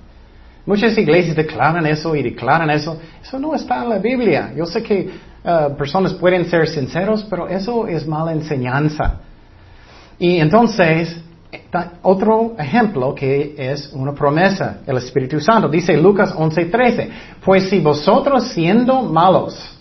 Muchas 0.67 0.99
iglesias 0.99 1.37
declaran 1.37 1.87
eso 1.87 2.17
y 2.17 2.25
declaran 2.25 2.69
eso. 2.71 2.99
Eso 3.23 3.39
no 3.39 3.55
está 3.55 3.85
en 3.85 3.89
la 3.89 3.99
Biblia. 3.99 4.53
Yo 4.57 4.67
sé 4.67 4.83
que 4.83 5.09
uh, 5.45 5.77
personas 5.77 6.13
pueden 6.15 6.45
ser 6.47 6.67
sinceros, 6.67 7.25
pero 7.31 7.47
eso 7.47 7.87
es 7.87 8.05
mala 8.09 8.33
enseñanza. 8.33 9.21
Y 10.19 10.41
entonces, 10.41 11.21
otro 12.03 12.57
ejemplo 12.59 13.15
que 13.15 13.55
es 13.57 13.93
una 13.93 14.13
promesa, 14.13 14.81
el 14.85 14.97
Espíritu 14.97 15.39
Santo. 15.39 15.69
Dice 15.69 15.97
Lucas 15.97 16.35
11:13, 16.35 17.11
pues 17.45 17.69
si 17.69 17.79
vosotros 17.79 18.49
siendo 18.49 19.03
malos, 19.03 19.78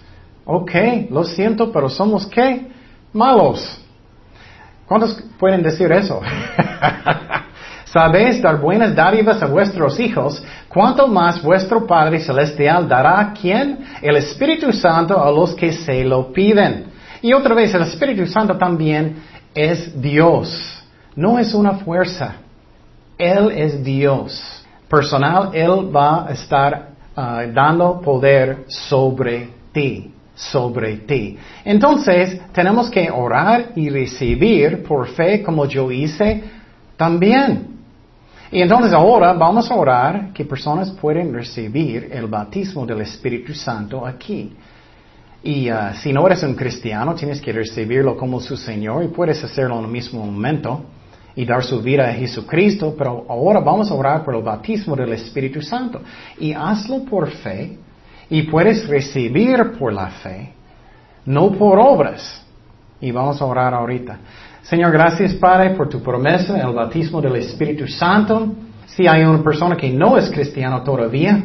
ok, 0.47 0.71
lo 1.12 1.23
siento, 1.23 1.71
pero 1.71 1.89
somos 1.89 2.25
qué? 2.25 2.67
Malos. 3.13 3.79
¿Cuántos 4.88 5.21
pueden 5.38 5.62
decir 5.62 5.91
eso? 5.91 6.21
sabéis 7.91 8.41
dar 8.41 8.60
buenas 8.60 8.95
dádivas 8.95 9.41
a 9.41 9.47
vuestros 9.47 9.99
hijos, 9.99 10.43
¿cuánto 10.69 11.07
más 11.07 11.41
vuestro 11.41 11.86
Padre 11.86 12.19
Celestial 12.19 12.88
dará 12.88 13.19
a 13.19 13.33
quién? 13.33 13.79
El 14.01 14.17
Espíritu 14.17 14.71
Santo 14.71 15.21
a 15.21 15.31
los 15.31 15.55
que 15.55 15.71
se 15.71 16.03
lo 16.03 16.31
piden. 16.31 16.86
Y 17.21 17.33
otra 17.33 17.55
vez, 17.55 17.73
el 17.73 17.81
Espíritu 17.81 18.25
Santo 18.27 18.57
también 18.57 19.17
es 19.53 19.99
Dios, 19.99 20.83
no 21.15 21.39
es 21.39 21.53
una 21.53 21.73
fuerza. 21.73 22.36
Él 23.17 23.51
es 23.51 23.83
Dios. 23.83 24.63
Personal, 24.88 25.49
Él 25.53 25.93
va 25.93 26.27
a 26.27 26.31
estar 26.31 26.89
ah, 27.15 27.43
dando 27.51 27.99
poder 27.99 28.65
sobre 28.67 29.49
ti 29.73 30.13
sobre 30.38 30.97
ti. 30.97 31.36
Entonces, 31.65 32.39
tenemos 32.54 32.91
que 32.91 33.10
orar 33.10 33.71
y 33.76 33.89
recibir 33.89 34.84
por 34.84 35.08
fe 35.08 35.41
como 35.41 35.65
yo 35.65 35.91
hice 35.91 36.43
también. 36.95 37.76
Y 38.52 38.62
entonces 38.62 38.93
ahora 38.93 39.34
vamos 39.34 39.69
a 39.71 39.76
orar 39.76 40.32
que 40.34 40.45
personas 40.45 40.91
pueden 40.91 41.34
recibir 41.34 42.10
el 42.12 42.28
bautismo 42.28 42.86
del 42.86 43.02
Espíritu 43.02 43.54
Santo 43.54 44.06
aquí. 44.06 44.54
Y 45.43 45.71
uh, 45.71 45.93
si 45.95 46.13
no 46.13 46.26
eres 46.28 46.43
un 46.43 46.54
cristiano, 46.54 47.15
tienes 47.15 47.41
que 47.41 47.52
recibirlo 47.52 48.15
como 48.15 48.39
su 48.39 48.56
Señor 48.56 49.04
y 49.04 49.08
puedes 49.08 49.43
hacerlo 49.43 49.80
en 49.80 49.86
el 49.86 49.91
mismo 49.91 50.23
momento 50.23 50.86
y 51.36 51.45
dar 51.45 51.63
su 51.63 51.82
vida 51.82 52.10
a 52.10 52.13
Jesucristo, 52.13 52.95
pero 52.97 53.26
ahora 53.28 53.60
vamos 53.60 53.89
a 53.89 53.95
orar 53.95 54.23
por 54.23 54.36
el 54.36 54.43
bautismo 54.43 54.95
del 54.95 55.13
Espíritu 55.13 55.62
Santo. 55.62 56.02
Y 56.39 56.54
hazlo 56.54 57.04
por 57.06 57.30
fe 57.30 57.78
y 58.29 58.43
puedes 58.43 58.87
recibir 58.87 59.73
por 59.79 59.93
la 59.93 60.07
fe, 60.07 60.53
no 61.25 61.51
por 61.51 61.79
obras. 61.79 62.45
Y 62.99 63.11
vamos 63.11 63.41
a 63.41 63.45
orar 63.45 63.73
ahorita. 63.73 64.17
Señor, 64.63 64.91
gracias 64.91 65.33
Padre 65.35 65.71
por 65.71 65.87
tu 65.87 66.01
promesa, 66.01 66.59
el 66.59 66.73
bautismo 66.73 67.21
del 67.21 67.35
Espíritu 67.37 67.87
Santo. 67.87 68.53
Si 68.87 69.07
hay 69.07 69.23
una 69.23 69.43
persona 69.43 69.75
que 69.77 69.89
no 69.89 70.17
es 70.17 70.29
cristiano 70.29 70.81
todavía, 70.83 71.43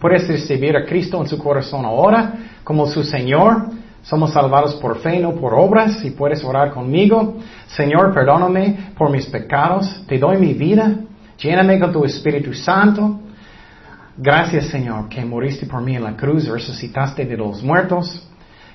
puedes 0.00 0.26
recibir 0.26 0.76
a 0.76 0.84
Cristo 0.84 1.20
en 1.20 1.28
su 1.28 1.38
corazón 1.38 1.84
ahora 1.84 2.34
como 2.64 2.86
su 2.86 3.04
Señor. 3.04 3.66
Somos 4.02 4.32
salvados 4.32 4.74
por 4.76 4.98
fe, 4.98 5.20
no 5.20 5.34
por 5.34 5.54
obras. 5.54 6.04
Y 6.04 6.10
puedes 6.10 6.42
orar 6.42 6.72
conmigo. 6.72 7.36
Señor, 7.68 8.12
perdóname 8.12 8.92
por 8.98 9.10
mis 9.10 9.26
pecados. 9.26 10.02
Te 10.08 10.18
doy 10.18 10.38
mi 10.38 10.54
vida. 10.54 10.96
Lléname 11.38 11.78
con 11.78 11.92
tu 11.92 12.04
Espíritu 12.04 12.52
Santo. 12.52 13.20
Gracias, 14.16 14.66
Señor, 14.66 15.08
que 15.08 15.24
moriste 15.24 15.64
por 15.64 15.80
mí 15.80 15.96
en 15.96 16.04
la 16.04 16.14
cruz, 16.14 16.46
resucitaste 16.46 17.24
de 17.24 17.36
los 17.36 17.62
muertos. 17.62 18.28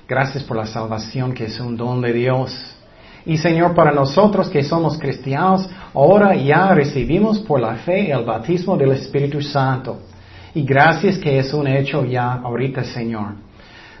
Gracias 0.08 0.42
por 0.42 0.56
la 0.56 0.66
salvación 0.66 1.32
que 1.32 1.44
es 1.44 1.60
un 1.60 1.76
don 1.76 2.00
de 2.00 2.12
Dios. 2.12 2.76
Y 3.24 3.36
Señor, 3.36 3.74
para 3.74 3.92
nosotros 3.92 4.48
que 4.48 4.64
somos 4.64 4.98
cristianos, 4.98 5.68
ahora 5.94 6.34
ya 6.34 6.74
recibimos 6.74 7.38
por 7.40 7.60
la 7.60 7.76
fe 7.76 8.10
el 8.10 8.24
bautismo 8.24 8.76
del 8.76 8.92
Espíritu 8.92 9.40
Santo. 9.40 10.00
Y 10.54 10.62
gracias 10.62 11.18
que 11.18 11.38
es 11.38 11.52
un 11.54 11.68
hecho 11.68 12.04
ya 12.04 12.32
ahorita, 12.32 12.82
Señor. 12.82 13.34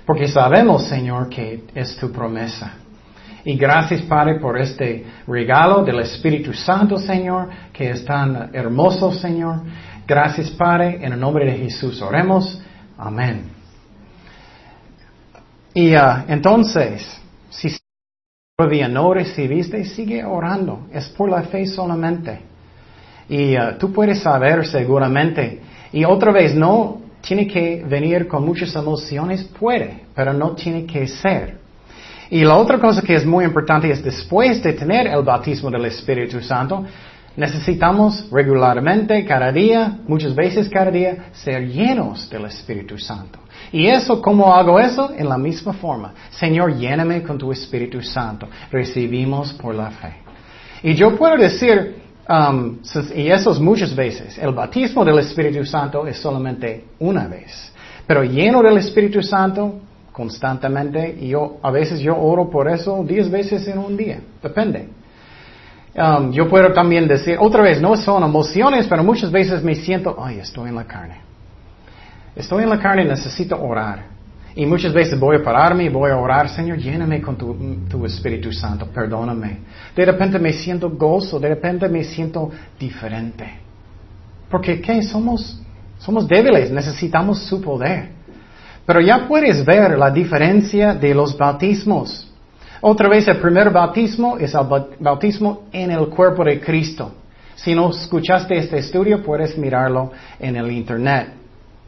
Porque 0.04 0.26
sabemos, 0.26 0.88
Señor, 0.88 1.28
que 1.28 1.64
es 1.74 1.96
tu 1.98 2.10
promesa. 2.10 2.72
Y 3.44 3.56
gracias, 3.56 4.02
Padre, 4.02 4.40
por 4.40 4.58
este 4.58 5.04
regalo 5.26 5.84
del 5.84 6.00
Espíritu 6.00 6.52
Santo, 6.52 6.96
Señor, 6.98 7.48
que 7.72 7.90
es 7.90 8.04
tan 8.04 8.50
hermoso, 8.52 9.12
Señor. 9.12 9.60
Gracias, 10.08 10.48
Padre, 10.52 11.00
en 11.02 11.12
el 11.12 11.20
nombre 11.20 11.44
de 11.44 11.52
Jesús. 11.58 12.00
Oremos. 12.00 12.58
Amén. 12.96 13.42
Y 15.74 15.94
uh, 15.94 16.24
entonces, 16.28 17.06
si 17.50 17.76
todavía 18.56 18.88
no 18.88 19.12
recibiste, 19.12 19.84
sigue 19.84 20.24
orando. 20.24 20.86
Es 20.94 21.10
por 21.10 21.28
la 21.28 21.42
fe 21.42 21.66
solamente. 21.66 22.40
Y 23.28 23.54
uh, 23.54 23.76
tú 23.78 23.92
puedes 23.92 24.20
saber 24.20 24.66
seguramente. 24.66 25.60
Y 25.92 26.06
otra 26.06 26.32
vez, 26.32 26.54
no 26.54 27.02
tiene 27.20 27.46
que 27.46 27.84
venir 27.86 28.26
con 28.28 28.46
muchas 28.46 28.74
emociones, 28.76 29.44
puede, 29.44 30.04
pero 30.14 30.32
no 30.32 30.52
tiene 30.52 30.86
que 30.86 31.06
ser. 31.06 31.58
Y 32.30 32.44
la 32.44 32.56
otra 32.56 32.78
cosa 32.78 33.02
que 33.02 33.14
es 33.14 33.26
muy 33.26 33.44
importante 33.44 33.90
es 33.90 34.02
después 34.02 34.62
de 34.62 34.72
tener 34.72 35.06
el 35.06 35.22
bautismo 35.22 35.70
del 35.70 35.84
Espíritu 35.84 36.40
Santo, 36.40 36.86
necesitamos 37.36 38.28
regularmente, 38.30 39.24
cada 39.24 39.52
día, 39.52 39.98
muchas 40.06 40.34
veces 40.34 40.68
cada 40.68 40.90
día, 40.90 41.26
ser 41.32 41.68
llenos 41.68 42.28
del 42.30 42.46
Espíritu 42.46 42.98
Santo. 42.98 43.38
Y 43.72 43.86
eso, 43.86 44.20
¿cómo 44.22 44.54
hago 44.54 44.78
eso? 44.78 45.12
En 45.16 45.28
la 45.28 45.38
misma 45.38 45.72
forma. 45.72 46.14
Señor, 46.30 46.76
lléname 46.76 47.22
con 47.22 47.38
tu 47.38 47.52
Espíritu 47.52 48.02
Santo. 48.02 48.48
Recibimos 48.70 49.52
por 49.52 49.74
la 49.74 49.90
fe. 49.90 50.14
Y 50.82 50.94
yo 50.94 51.16
puedo 51.16 51.36
decir, 51.36 51.96
um, 52.28 52.78
y 53.14 53.28
eso 53.28 53.52
es 53.52 53.58
muchas 53.58 53.94
veces, 53.94 54.38
el 54.38 54.52
bautismo 54.52 55.04
del 55.04 55.18
Espíritu 55.18 55.64
Santo 55.64 56.06
es 56.06 56.18
solamente 56.18 56.84
una 57.00 57.26
vez. 57.26 57.72
Pero 58.06 58.24
lleno 58.24 58.62
del 58.62 58.78
Espíritu 58.78 59.22
Santo 59.22 59.80
constantemente, 60.12 61.16
y 61.20 61.28
yo, 61.28 61.58
a 61.62 61.70
veces 61.70 62.00
yo 62.00 62.16
oro 62.16 62.50
por 62.50 62.68
eso 62.68 63.04
diez 63.06 63.30
veces 63.30 63.68
en 63.68 63.78
un 63.78 63.96
día. 63.96 64.20
Depende. 64.42 64.88
Um, 65.98 66.30
yo 66.30 66.48
puedo 66.48 66.72
también 66.72 67.08
decir, 67.08 67.36
otra 67.40 67.60
vez, 67.60 67.80
no 67.80 67.96
son 67.96 68.22
emociones, 68.22 68.86
pero 68.86 69.02
muchas 69.02 69.32
veces 69.32 69.64
me 69.64 69.74
siento, 69.74 70.16
ay, 70.16 70.38
estoy 70.38 70.68
en 70.68 70.76
la 70.76 70.84
carne. 70.84 71.16
Estoy 72.36 72.62
en 72.62 72.70
la 72.70 72.78
carne 72.78 73.04
necesito 73.04 73.60
orar. 73.60 74.04
Y 74.54 74.64
muchas 74.64 74.92
veces 74.92 75.18
voy 75.18 75.36
a 75.36 75.42
pararme 75.42 75.84
y 75.84 75.88
voy 75.88 76.12
a 76.12 76.16
orar, 76.16 76.48
Señor, 76.50 76.78
lléname 76.78 77.20
con 77.20 77.36
tu, 77.36 78.06
Espíritu 78.06 78.52
Santo, 78.52 78.86
perdóname. 78.86 79.58
De 79.96 80.04
repente 80.04 80.38
me 80.38 80.52
siento 80.52 80.88
gozo, 80.90 81.40
de 81.40 81.48
repente 81.48 81.88
me 81.88 82.04
siento 82.04 82.48
diferente. 82.78 83.58
Porque, 84.48 84.80
¿qué? 84.80 85.02
Somos, 85.02 85.60
somos 85.98 86.28
débiles, 86.28 86.70
necesitamos 86.70 87.40
su 87.42 87.60
poder. 87.60 88.10
Pero 88.86 89.00
ya 89.00 89.26
puedes 89.26 89.64
ver 89.64 89.98
la 89.98 90.12
diferencia 90.12 90.94
de 90.94 91.12
los 91.12 91.36
bautismos. 91.36 92.27
Otra 92.80 93.08
vez, 93.08 93.26
el 93.26 93.38
primer 93.38 93.70
bautismo 93.70 94.38
es 94.38 94.54
el 94.54 94.66
bautismo 95.00 95.62
en 95.72 95.90
el 95.90 96.08
cuerpo 96.08 96.44
de 96.44 96.60
Cristo. 96.60 97.12
Si 97.56 97.74
no 97.74 97.90
escuchaste 97.90 98.56
este 98.56 98.78
estudio, 98.78 99.20
puedes 99.22 99.58
mirarlo 99.58 100.12
en 100.38 100.54
el 100.54 100.70
Internet. 100.70 101.30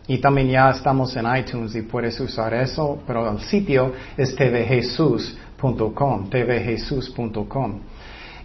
Y 0.09 0.19
también 0.19 0.49
ya 0.49 0.71
estamos 0.71 1.15
en 1.15 1.25
iTunes 1.37 1.77
y 1.77 1.83
puedes 1.83 2.19
usar 2.19 2.53
eso, 2.55 2.99
pero 3.07 3.31
el 3.31 3.39
sitio 3.39 3.93
es 4.17 4.35
tvjesus.com, 4.35 6.29
tvjesus.com. 6.29 7.81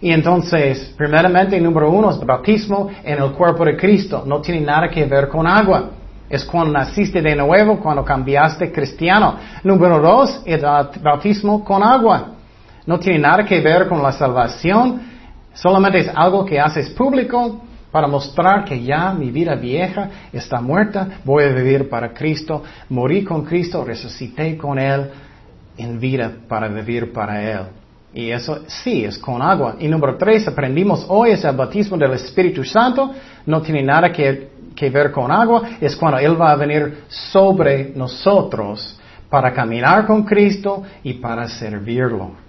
Y 0.00 0.12
entonces, 0.12 0.94
primeramente, 0.96 1.60
número 1.60 1.90
uno 1.90 2.10
es 2.10 2.24
bautismo 2.24 2.90
en 3.02 3.20
el 3.20 3.32
cuerpo 3.32 3.64
de 3.64 3.76
Cristo. 3.76 4.22
No 4.24 4.40
tiene 4.40 4.60
nada 4.60 4.88
que 4.88 5.04
ver 5.06 5.26
con 5.26 5.48
agua. 5.48 5.90
Es 6.30 6.44
cuando 6.44 6.72
naciste 6.72 7.20
de 7.20 7.34
nuevo, 7.34 7.80
cuando 7.80 8.04
cambiaste 8.04 8.70
cristiano. 8.70 9.36
Número 9.64 9.98
dos, 9.98 10.42
el 10.44 10.60
bautismo 11.02 11.64
con 11.64 11.82
agua. 11.82 12.35
No 12.86 12.98
tiene 12.98 13.18
nada 13.18 13.44
que 13.44 13.60
ver 13.60 13.88
con 13.88 14.02
la 14.02 14.12
salvación. 14.12 15.02
Solamente 15.52 15.98
es 16.00 16.10
algo 16.14 16.44
que 16.44 16.60
haces 16.60 16.90
público 16.90 17.62
para 17.90 18.06
mostrar 18.06 18.64
que 18.64 18.82
ya 18.82 19.12
mi 19.12 19.30
vida 19.30 19.54
vieja 19.54 20.10
está 20.32 20.60
muerta, 20.60 21.20
voy 21.24 21.44
a 21.44 21.48
vivir 21.48 21.88
para 21.88 22.12
Cristo, 22.12 22.62
morí 22.90 23.24
con 23.24 23.44
Cristo, 23.44 23.84
resucité 23.84 24.56
con 24.56 24.78
Él 24.78 25.10
en 25.78 25.98
vida 25.98 26.30
para 26.46 26.68
vivir 26.68 27.10
para 27.12 27.42
Él. 27.42 27.60
Y 28.12 28.30
eso 28.30 28.60
sí 28.66 29.04
es 29.04 29.18
con 29.18 29.40
agua. 29.40 29.76
Y 29.78 29.88
número 29.88 30.16
tres, 30.16 30.46
aprendimos 30.46 31.06
hoy 31.08 31.30
es 31.30 31.44
el 31.44 31.56
bautismo 31.56 31.96
del 31.96 32.12
Espíritu 32.12 32.64
Santo, 32.64 33.12
no 33.46 33.62
tiene 33.62 33.82
nada 33.82 34.12
que, 34.12 34.50
que 34.74 34.90
ver 34.90 35.10
con 35.10 35.30
agua, 35.30 35.62
es 35.80 35.96
cuando 35.96 36.18
Él 36.18 36.40
va 36.40 36.52
a 36.52 36.56
venir 36.56 37.04
sobre 37.08 37.92
nosotros 37.94 38.98
para 39.30 39.52
caminar 39.52 40.06
con 40.06 40.22
Cristo 40.24 40.82
y 41.02 41.14
para 41.14 41.48
servirlo. 41.48 42.45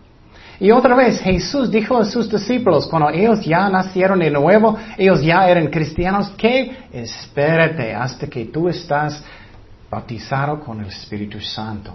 Y 0.60 0.72
otra 0.72 0.96
vez 0.96 1.20
Jesús 1.20 1.70
dijo 1.70 1.98
a 1.98 2.06
sus 2.06 2.30
discípulos, 2.30 2.88
cuando 2.88 3.10
ellos 3.10 3.46
ya 3.46 3.70
nacieron 3.70 4.20
de 4.20 4.32
nuevo, 4.32 4.76
ellos 4.98 5.22
ya 5.22 5.48
eran 5.48 5.68
cristianos, 5.68 6.30
que 6.32 6.76
espérate 6.92 7.94
hasta 7.94 8.28
que 8.28 8.46
tú 8.46 8.68
estás 8.68 9.24
bautizado 9.90 10.60
con 10.60 10.82
el 10.82 10.88
Espíritu 10.88 11.40
Santo. 11.40 11.94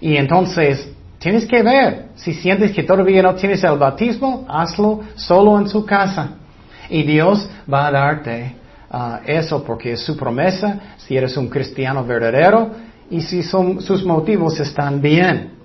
Y 0.00 0.16
entonces, 0.16 0.92
tienes 1.18 1.46
que 1.46 1.62
ver, 1.62 2.08
si 2.16 2.34
sientes 2.34 2.72
que 2.72 2.82
todavía 2.82 3.22
no 3.22 3.34
tienes 3.34 3.62
el 3.62 3.78
bautismo, 3.78 4.44
hazlo 4.48 5.00
solo 5.14 5.58
en 5.60 5.68
su 5.68 5.86
casa. 5.86 6.30
Y 6.90 7.04
Dios 7.04 7.48
va 7.72 7.86
a 7.86 7.90
darte 7.92 8.56
uh, 8.90 9.18
eso 9.24 9.62
porque 9.62 9.92
es 9.92 10.00
su 10.00 10.16
promesa, 10.16 10.96
si 10.96 11.16
eres 11.16 11.36
un 11.36 11.48
cristiano 11.48 12.04
verdadero 12.04 12.72
y 13.08 13.20
si 13.20 13.44
sus 13.44 14.04
motivos 14.04 14.58
están 14.58 15.00
bien. 15.00 15.61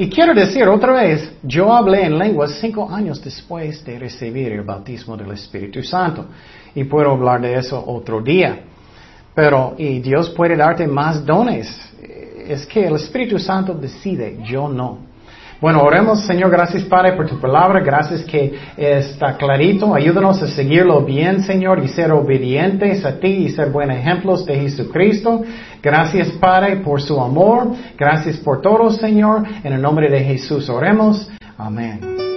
Y 0.00 0.08
quiero 0.08 0.32
decir 0.32 0.62
otra 0.68 0.92
vez, 0.92 1.28
yo 1.42 1.74
hablé 1.74 2.04
en 2.04 2.16
lenguas 2.16 2.60
cinco 2.60 2.88
años 2.88 3.20
después 3.20 3.84
de 3.84 3.98
recibir 3.98 4.52
el 4.52 4.62
bautismo 4.62 5.16
del 5.16 5.32
Espíritu 5.32 5.82
Santo. 5.82 6.26
Y 6.72 6.84
puedo 6.84 7.10
hablar 7.10 7.40
de 7.40 7.56
eso 7.56 7.82
otro 7.84 8.20
día. 8.22 8.60
Pero, 9.34 9.74
y 9.76 9.98
Dios 9.98 10.30
puede 10.30 10.56
darte 10.56 10.86
más 10.86 11.26
dones. 11.26 11.68
Es 12.46 12.64
que 12.64 12.86
el 12.86 12.94
Espíritu 12.94 13.40
Santo 13.40 13.74
decide, 13.74 14.38
yo 14.44 14.68
no. 14.68 15.07
Bueno, 15.60 15.82
oremos, 15.82 16.24
Señor, 16.24 16.52
gracias 16.52 16.84
Padre 16.84 17.14
por 17.14 17.26
tu 17.26 17.40
palabra, 17.40 17.80
gracias 17.80 18.22
que 18.22 18.56
está 18.76 19.36
clarito, 19.36 19.92
ayúdanos 19.92 20.40
a 20.40 20.46
seguirlo 20.46 21.04
bien, 21.04 21.42
Señor, 21.42 21.82
y 21.82 21.88
ser 21.88 22.12
obedientes 22.12 23.04
a 23.04 23.18
ti 23.18 23.26
y 23.26 23.48
ser 23.48 23.70
buenos 23.70 23.96
ejemplos 23.96 24.46
de 24.46 24.54
Jesucristo. 24.54 25.42
Gracias 25.82 26.28
Padre 26.32 26.76
por 26.76 27.02
su 27.02 27.20
amor, 27.20 27.72
gracias 27.98 28.36
por 28.36 28.62
todo, 28.62 28.90
Señor, 28.92 29.42
en 29.64 29.72
el 29.72 29.82
nombre 29.82 30.08
de 30.08 30.20
Jesús 30.20 30.68
oremos. 30.68 31.28
Amén. 31.56 32.27